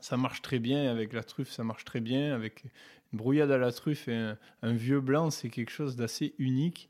[0.01, 0.89] ça marche très bien.
[0.91, 2.33] Avec la truffe, ça marche très bien.
[2.33, 6.89] Avec une brouillade à la truffe et un, vieux blanc, c'est quelque chose d'assez unique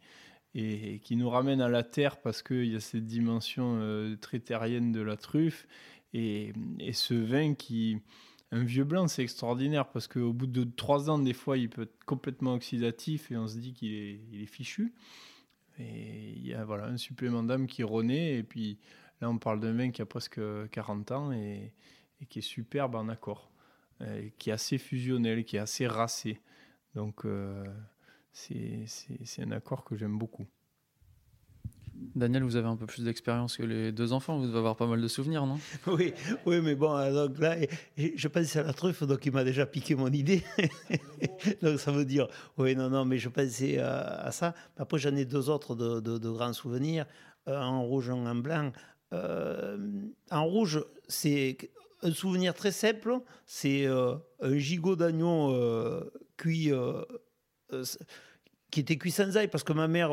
[0.55, 4.39] et, qui nous ramène à la terre parce qu'il y a cette dimension euh, très
[4.39, 5.67] terrienne de la truffe.
[6.13, 6.53] Et,
[6.93, 7.97] ce vin qui
[8.53, 11.83] un vieux blanc, c'est extraordinaire parce qu'au bout de trois ans, des fois, il peut
[11.83, 14.93] être complètement oxydatif et on se dit qu'il est, fichu.
[15.79, 18.35] Et il y a voilà, un supplément d'âme qui renaît.
[18.35, 18.77] Et puis
[19.21, 21.71] là, on parle d'un vin qui a presque 40 ans et,
[22.29, 23.51] qui est superbe en accord,
[24.37, 26.39] qui est assez fusionnel, qui est assez racé.
[26.95, 27.65] Donc, euh,
[28.31, 28.85] c'est
[29.39, 30.45] un accord que j'aime beaucoup.
[32.15, 34.87] Daniel, vous avez un peu plus d'expérience que les deux enfants, vous devez avoir pas
[34.87, 35.59] mal de souvenirs, non?
[35.87, 36.13] Oui,
[36.45, 37.57] oui, mais bon, donc là,
[37.97, 40.43] je pensais à la truffe, donc il m'a déjà piqué mon idée.
[41.61, 42.27] donc ça veut dire,
[42.57, 44.55] oui, non, non, mais je pensais à, ça.
[44.77, 47.05] Après, j'en ai deux autres de, grands souvenirs,
[47.47, 48.71] euh, en rouge, et en blanc.
[49.13, 49.77] Euh,
[50.31, 51.57] en rouge, c'est
[52.03, 55.55] un souvenir très simple, c'est euh, un gigot d'agneau
[56.37, 56.71] cuit,
[58.71, 60.11] qui était cuit sans ail, parce que ma mère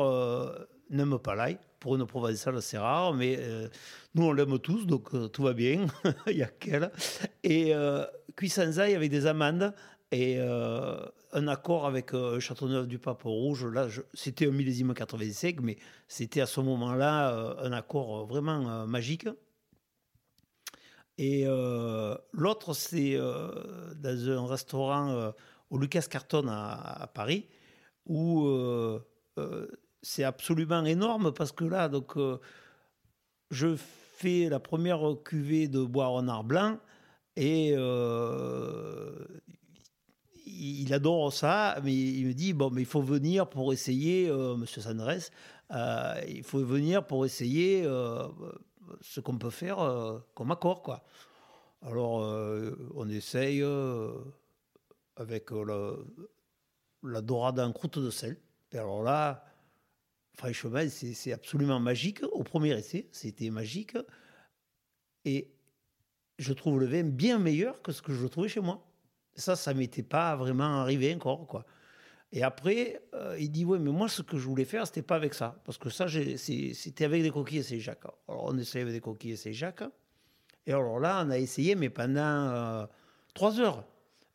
[0.89, 3.67] n'aime pas l'ail pour une provençale, c'est rare, mais euh,
[4.15, 5.87] nous, on l'aime tous, donc euh, tout va bien.
[6.27, 6.91] Il y a qu'elle.
[7.43, 8.05] Et euh,
[8.35, 9.73] cuit sans ail avec des amandes
[10.11, 13.67] et un accord avec Châteauneuf du Pape Rouge.
[13.67, 19.27] Là, c'était un millésime 85, mais c'était à ce moment-là un accord vraiment magique.
[21.21, 21.45] Et
[22.31, 25.33] l'autre, c'est dans un restaurant
[25.69, 27.45] au Lucas Carton à, à Paris,
[28.05, 28.47] où
[30.01, 32.39] c'est absolument énorme parce que là, donc, euh,
[33.51, 36.77] je fais la première cuvée de bois renard blanc
[37.35, 39.25] et euh,
[40.45, 44.55] il adore ça, mais il me dit bon, mais il faut venir pour essayer, euh,
[44.55, 45.29] Monsieur Sandres,
[46.27, 47.85] il faut venir pour essayer
[49.01, 49.77] ce qu'on peut faire
[50.35, 51.03] comme accord, quoi.
[51.81, 52.19] Alors,
[52.95, 53.63] on essaye
[55.15, 55.93] avec la,
[57.03, 58.37] la dorade en croûte de sel.
[58.71, 59.43] Et alors là,
[60.39, 62.23] Franchement, c'est absolument magique.
[62.31, 63.97] Au premier essai, c'était magique.
[65.25, 65.51] Et
[66.37, 68.87] je trouve le vin bien meilleur que ce que je trouvais chez moi.
[69.33, 71.65] Ça, ça m'était pas vraiment arrivé encore, quoi.
[72.31, 75.15] Et après, euh, il dit oui, mais moi, ce que je voulais faire, c'était pas
[75.15, 78.05] avec ça, parce que ça, c'était avec des coquilles et Jacques.
[78.27, 79.83] Alors, on essayait avec des coquilles et Jacques.
[80.67, 82.85] Et alors là, on a essayé, mais pendant euh,
[83.33, 83.83] trois heures.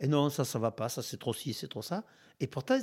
[0.01, 2.05] Et non, ça, ça va pas, ça, c'est trop ci, c'est trop ça.
[2.41, 2.79] Et pourtant,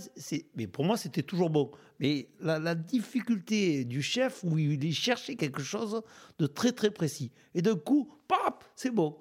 [0.55, 1.71] mais pour moi, c'était toujours bon.
[1.99, 6.01] Mais la, difficulté du chef, où il cherchait quelque chose
[6.39, 7.31] de très très précis.
[7.53, 9.17] Et d'un coup, pop, c'est bon.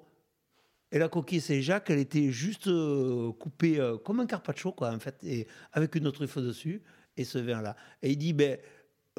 [0.91, 4.99] Et la coquille Saint-Jacques, elle était juste euh, coupée euh, comme un carpaccio, quoi, en
[4.99, 6.83] fait, et avec une truffe dessus,
[7.15, 7.77] et ce vin-là.
[8.01, 8.57] Et il dit, ben,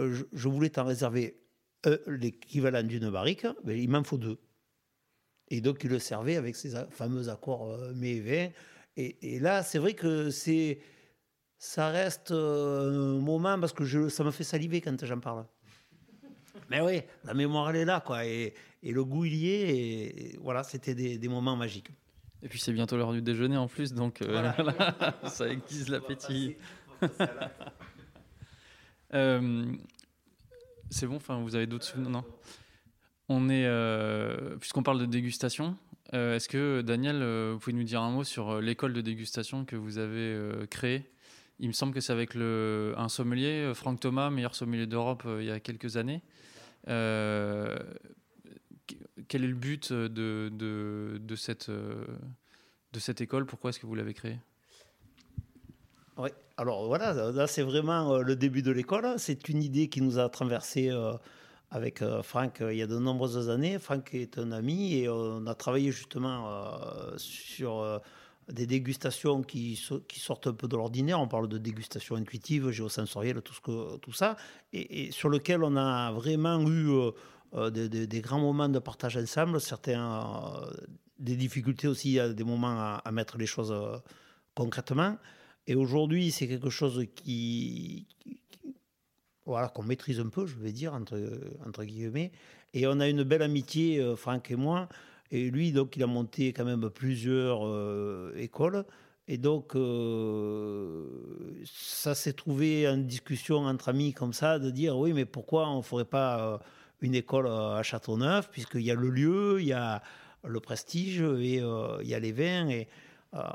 [0.00, 1.38] euh, je, voulais t'en réserver
[2.06, 4.38] l'équivalent d'une barrique, mais il m'en faut deux.
[5.48, 8.50] Et donc, il le servait avec ses fameux accords mais vin.
[8.96, 10.80] Et, et, là, c'est vrai que c'est
[11.58, 15.46] ça reste un moment parce que ça me fait saliver quand j'en parle.
[16.68, 18.26] Mais oui, la mémoire elle est là, quoi.
[18.26, 19.70] Et, et le goût il y est.
[19.70, 21.90] Et, voilà, c'était des, des, moments magiques.
[22.42, 24.50] Et puis c'est bientôt l'heure du déjeuner en plus, donc euh,
[25.26, 26.56] ça aiguise l'appétit.
[29.14, 29.66] Euh,
[30.88, 32.08] c'est bon, enfin vous avez d'autres souvenirs?
[32.08, 32.24] Non.
[33.28, 33.68] On est,
[34.58, 35.76] puisqu'on parle de dégustation,
[36.14, 37.22] est-ce que Daniel,
[37.52, 41.12] vous pouvez nous dire un mot sur l'école de dégustation que vous avez créée?
[41.62, 45.22] Il me semble que c'est avec le, un sommelier, euh, Franck Thomas, meilleur sommelier d'Europe
[45.26, 46.20] euh, il y a quelques années.
[49.32, 50.08] Euh, quel est le but de,
[50.48, 53.46] de, de, cette, de cette école?
[53.46, 54.38] Pourquoi est-ce que vous l'avez créée?
[56.18, 59.14] Oui, alors voilà, là c'est vraiment le début de l'école.
[59.16, 60.90] C'est une idée qui nous a traversé
[61.70, 63.78] avec Franck il y a de nombreuses années.
[63.78, 66.62] Franck est un ami et on a travaillé justement
[67.16, 68.00] sur
[68.48, 71.18] des dégustations qui, qui, sortent un peu de l'ordinaire.
[71.18, 74.36] On parle de dégustation intuitive, géosensorielle, tout, ce que, tout ça,
[74.74, 76.90] et, sur lequel on a vraiment eu
[77.54, 80.20] euh, euh, des, grands moments de partage ensemble, certains,
[80.56, 80.70] euh,
[81.18, 83.74] des difficultés aussi, des moments à, mettre les choses
[84.54, 85.18] concrètement.
[85.66, 88.06] Et aujourd'hui, c'est quelque chose qui,
[89.46, 91.20] voilà, qu'on maîtrise un peu, je vais dire, entre,
[91.66, 92.32] entre guillemets.
[92.74, 94.88] Et on a une belle amitié, Franck et moi.
[95.32, 98.84] Et lui, donc, il a monté quand même plusieurs euh, écoles.
[99.28, 101.06] Et donc, euh,
[101.64, 105.78] ça s'est trouvé en discussion entre amis comme ça, de dire oui, mais pourquoi on
[105.78, 106.58] ne ferait pas euh,
[107.02, 110.02] une école à Châteauneuf, puisqu'il y a le lieu, il y a
[110.44, 112.68] le prestige et il y a les vins.
[112.68, 112.88] Et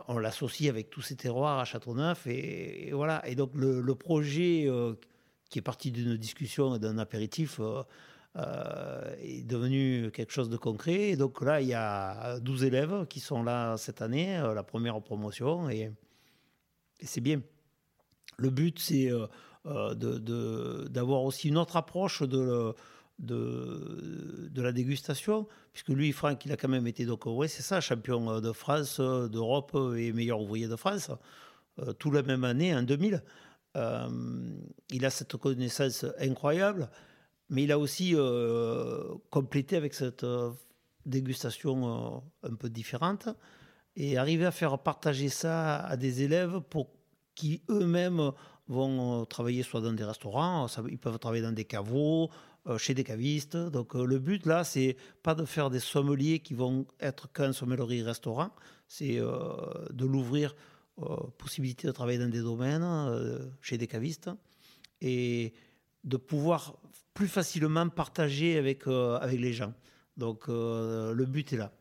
[0.07, 2.28] on l'associe avec tous ces terroirs à Châteauneuf.
[2.28, 3.28] Et, et voilà.
[3.28, 4.69] Et donc, le, projet
[5.49, 7.60] qui est parti d'une discussion et d'un apéritif
[8.38, 11.10] euh, est devenu quelque chose de concret.
[11.10, 14.61] Et donc là, il y a 12 élèves qui sont là cette année, euh, la
[14.61, 15.91] première promotion, et,
[17.02, 17.41] c'est bien.
[18.38, 19.10] Le but, c'est
[19.65, 19.95] euh,
[20.90, 22.76] d'avoir aussi une autre approche de,
[23.19, 27.64] de, de, la dégustation, puisque lui, Franck, il a quand même été, donc, ouais, c'est
[27.64, 31.10] ça, champion de France, d'Europe et meilleur ouvrier de France,
[31.99, 33.23] tout la même année, en 2000.
[33.76, 36.89] il a cette connaissance incroyable
[37.49, 40.52] mais il a aussi euh, complété avec cette euh,
[41.06, 43.30] dégustation euh, un peu différente
[43.95, 46.89] et arrivé à faire partager ça à des élèves pour
[47.35, 48.31] qui eux-mêmes
[48.68, 52.30] vont travailler soit dans des restaurants, ils peuvent travailler dans des caveaux,
[52.77, 53.56] chez des cavistes.
[53.56, 58.03] Donc le but là, c'est pas de faire des sommeliers qui vont être qu'un sommellerie
[58.03, 58.52] restaurant,
[58.88, 60.56] c'est de l'ouvrir
[61.38, 62.85] possibilité de travailler dans des domaines,
[63.61, 64.30] chez des cavistes
[65.02, 65.53] et
[66.03, 66.77] de pouvoir
[67.14, 69.73] plus facilement partager avec, euh, avec les gens.
[70.15, 71.73] Donc euh, le but est là.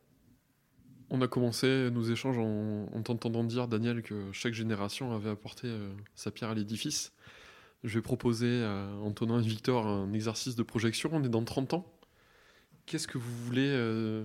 [1.11, 5.93] On a commencé nos échanges en, t'entendant dire, Daniel, que chaque génération avait apporté euh,
[6.15, 7.13] sa pierre à l'édifice.
[7.85, 11.11] Je vais proposer à Antonin et Victor un exercice de projection.
[11.13, 11.93] On est dans 30 ans.
[12.87, 14.25] Qu'est-ce que vous voulez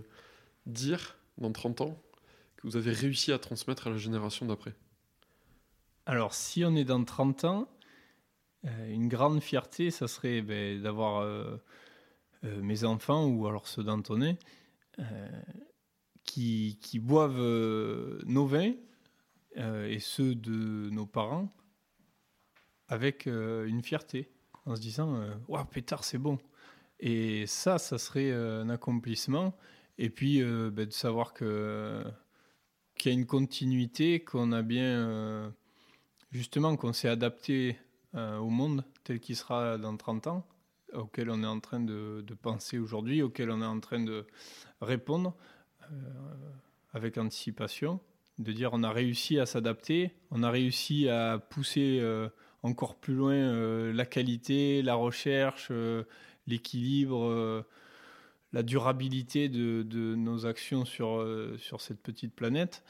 [0.65, 2.01] dire dans 30 ans
[2.57, 4.73] que vous avez réussi à transmettre à la génération d'après?
[6.05, 7.69] Alors, si on est dans 30 ans,
[8.65, 11.57] euh, une grande fierté, ça serait ben, d'avoir euh,
[12.43, 14.35] euh, mes enfants ou alors ceux d'Antonin
[16.23, 17.41] qui, qui, boivent
[18.25, 18.73] nos vins
[19.55, 21.51] et ceux de nos parents
[22.91, 24.29] avec une fierté,
[24.65, 26.37] en se disant Waouh, pétard, c'est bon.
[26.99, 29.57] Et ça, ça serait un accomplissement.
[29.97, 32.03] Et puis ben, de savoir que
[32.95, 35.51] qu'il y a une continuité, qu'on a bien,
[36.31, 37.77] justement, qu'on s'est adapté
[38.13, 40.45] euh, au monde tel qu'il sera dans 30 ans,
[40.93, 44.27] auquel on est en train de, penser aujourd'hui, auquel on est en train de
[44.81, 45.33] répondre
[45.83, 45.95] euh,
[46.91, 48.01] avec anticipation,
[48.37, 52.27] de dire on a réussi à s'adapter, on a réussi à pousser euh,
[52.63, 55.71] encore plus loin la qualité, la recherche,
[56.47, 57.65] l'équilibre,
[58.53, 61.25] la durabilité de, nos actions sur,
[61.79, 62.83] cette petite planète.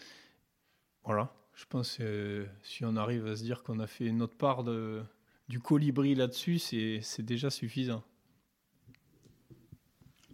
[1.04, 1.34] Voilà.
[1.54, 4.64] Je pense que euh, si on arrive à se dire qu'on a fait notre part
[4.64, 8.04] du colibri là-dessus, c'est déjà suffisant.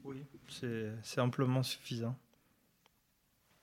[0.04, 2.18] Oui, c'est amplement suffisant.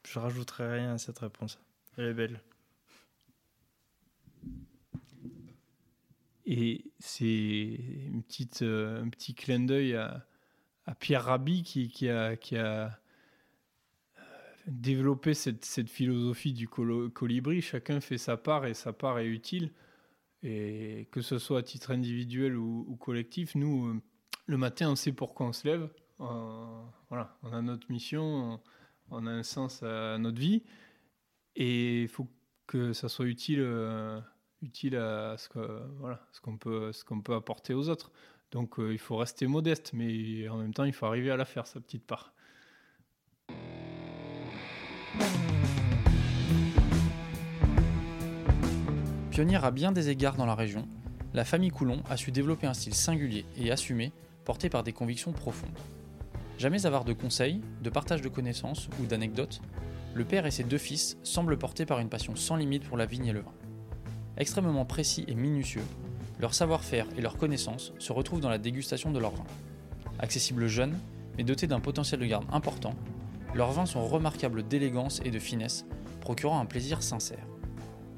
[0.06, 1.58] Je rajouterai rien à cette réponse.
[1.96, 2.40] Elle est belle.
[6.46, 10.26] Et c'est une petite, euh, un petit clin d'œil à,
[11.00, 13.00] Pierre Rabhi qui, qui, a, qui a
[14.66, 17.62] développer cette, cette, philosophie du colibri.
[17.62, 19.72] Chacun fait sa part et sa part est utile.
[20.42, 24.02] Et que ce soit à titre individuel ou, collectif, nous, euh,
[24.46, 25.88] le matin, on sait pourquoi on se lève.
[26.18, 28.60] voilà, on a notre mission,
[29.10, 30.62] on, a un sens à notre vie.
[31.56, 32.28] Et il faut
[32.66, 34.20] que ça soit utile, euh,
[34.64, 35.48] utile à ce
[36.40, 36.56] qu'on
[37.20, 38.10] peut apporter aux autres.
[38.50, 41.44] Donc euh, il faut rester modeste, mais en même temps, il faut arriver à la
[41.44, 42.32] faire, sa petite part.
[49.30, 50.86] Pionnière à bien des égards dans la région,
[51.32, 54.12] la famille Coulon a su développer un style singulier et assumé,
[54.44, 55.76] porté par des convictions profondes.
[56.58, 59.60] Jamais avare de conseils, de partage de connaissances ou d'anecdotes,
[60.14, 63.06] le père et ses deux fils semblent portés par une passion sans limite pour la
[63.06, 63.52] vigne et le vin.
[64.36, 65.84] Extrêmement précis et minutieux,
[66.40, 69.44] leur savoir-faire et leur connaissance se retrouvent dans la dégustation de leur vin.
[70.18, 70.98] Accessibles jeunes,
[71.36, 72.94] mais dotés d'un potentiel de garde important,
[73.54, 75.86] leurs vins sont remarquables d'élégance et de finesse,
[76.20, 77.46] procurant un plaisir sincère.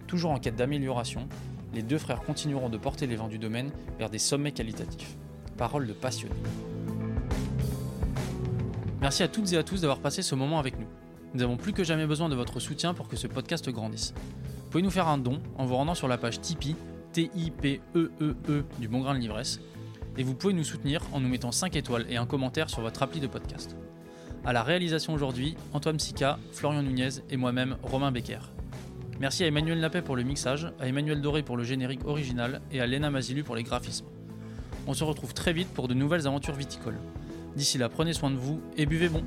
[0.06, 1.28] Toujours en quête d'amélioration,
[1.74, 5.16] les deux frères continueront de porter les vins du domaine vers des sommets qualitatifs.
[5.58, 6.34] Parole de passionnés.
[9.02, 10.86] Merci à toutes et à tous d'avoir passé ce moment avec nous.
[11.34, 14.14] Nous avons plus que jamais besoin de votre soutien pour que ce podcast grandisse.
[14.76, 16.76] Pouvez nous faire un don en vous rendant sur la page Tipeee,
[17.14, 19.58] T-I-P-E-E-E -E -E du Bon Grain de l'Ivresse,
[20.18, 23.02] et vous pouvez nous soutenir en nous mettant 5 étoiles et un commentaire sur votre
[23.02, 23.74] appli de podcast.
[24.44, 28.40] À la réalisation aujourd'hui, Antoine Sica, Florian Nunez et moi-même, Romain Becker.
[29.18, 32.82] Merci à Emmanuel Napet pour le mixage, à Emmanuel Doré pour le générique original et
[32.82, 34.04] à Léna Mazilu pour les graphismes.
[34.86, 36.98] On se retrouve très vite pour de nouvelles aventures viticoles.
[37.56, 39.24] D'ici là, prenez soin de vous et buvez bon.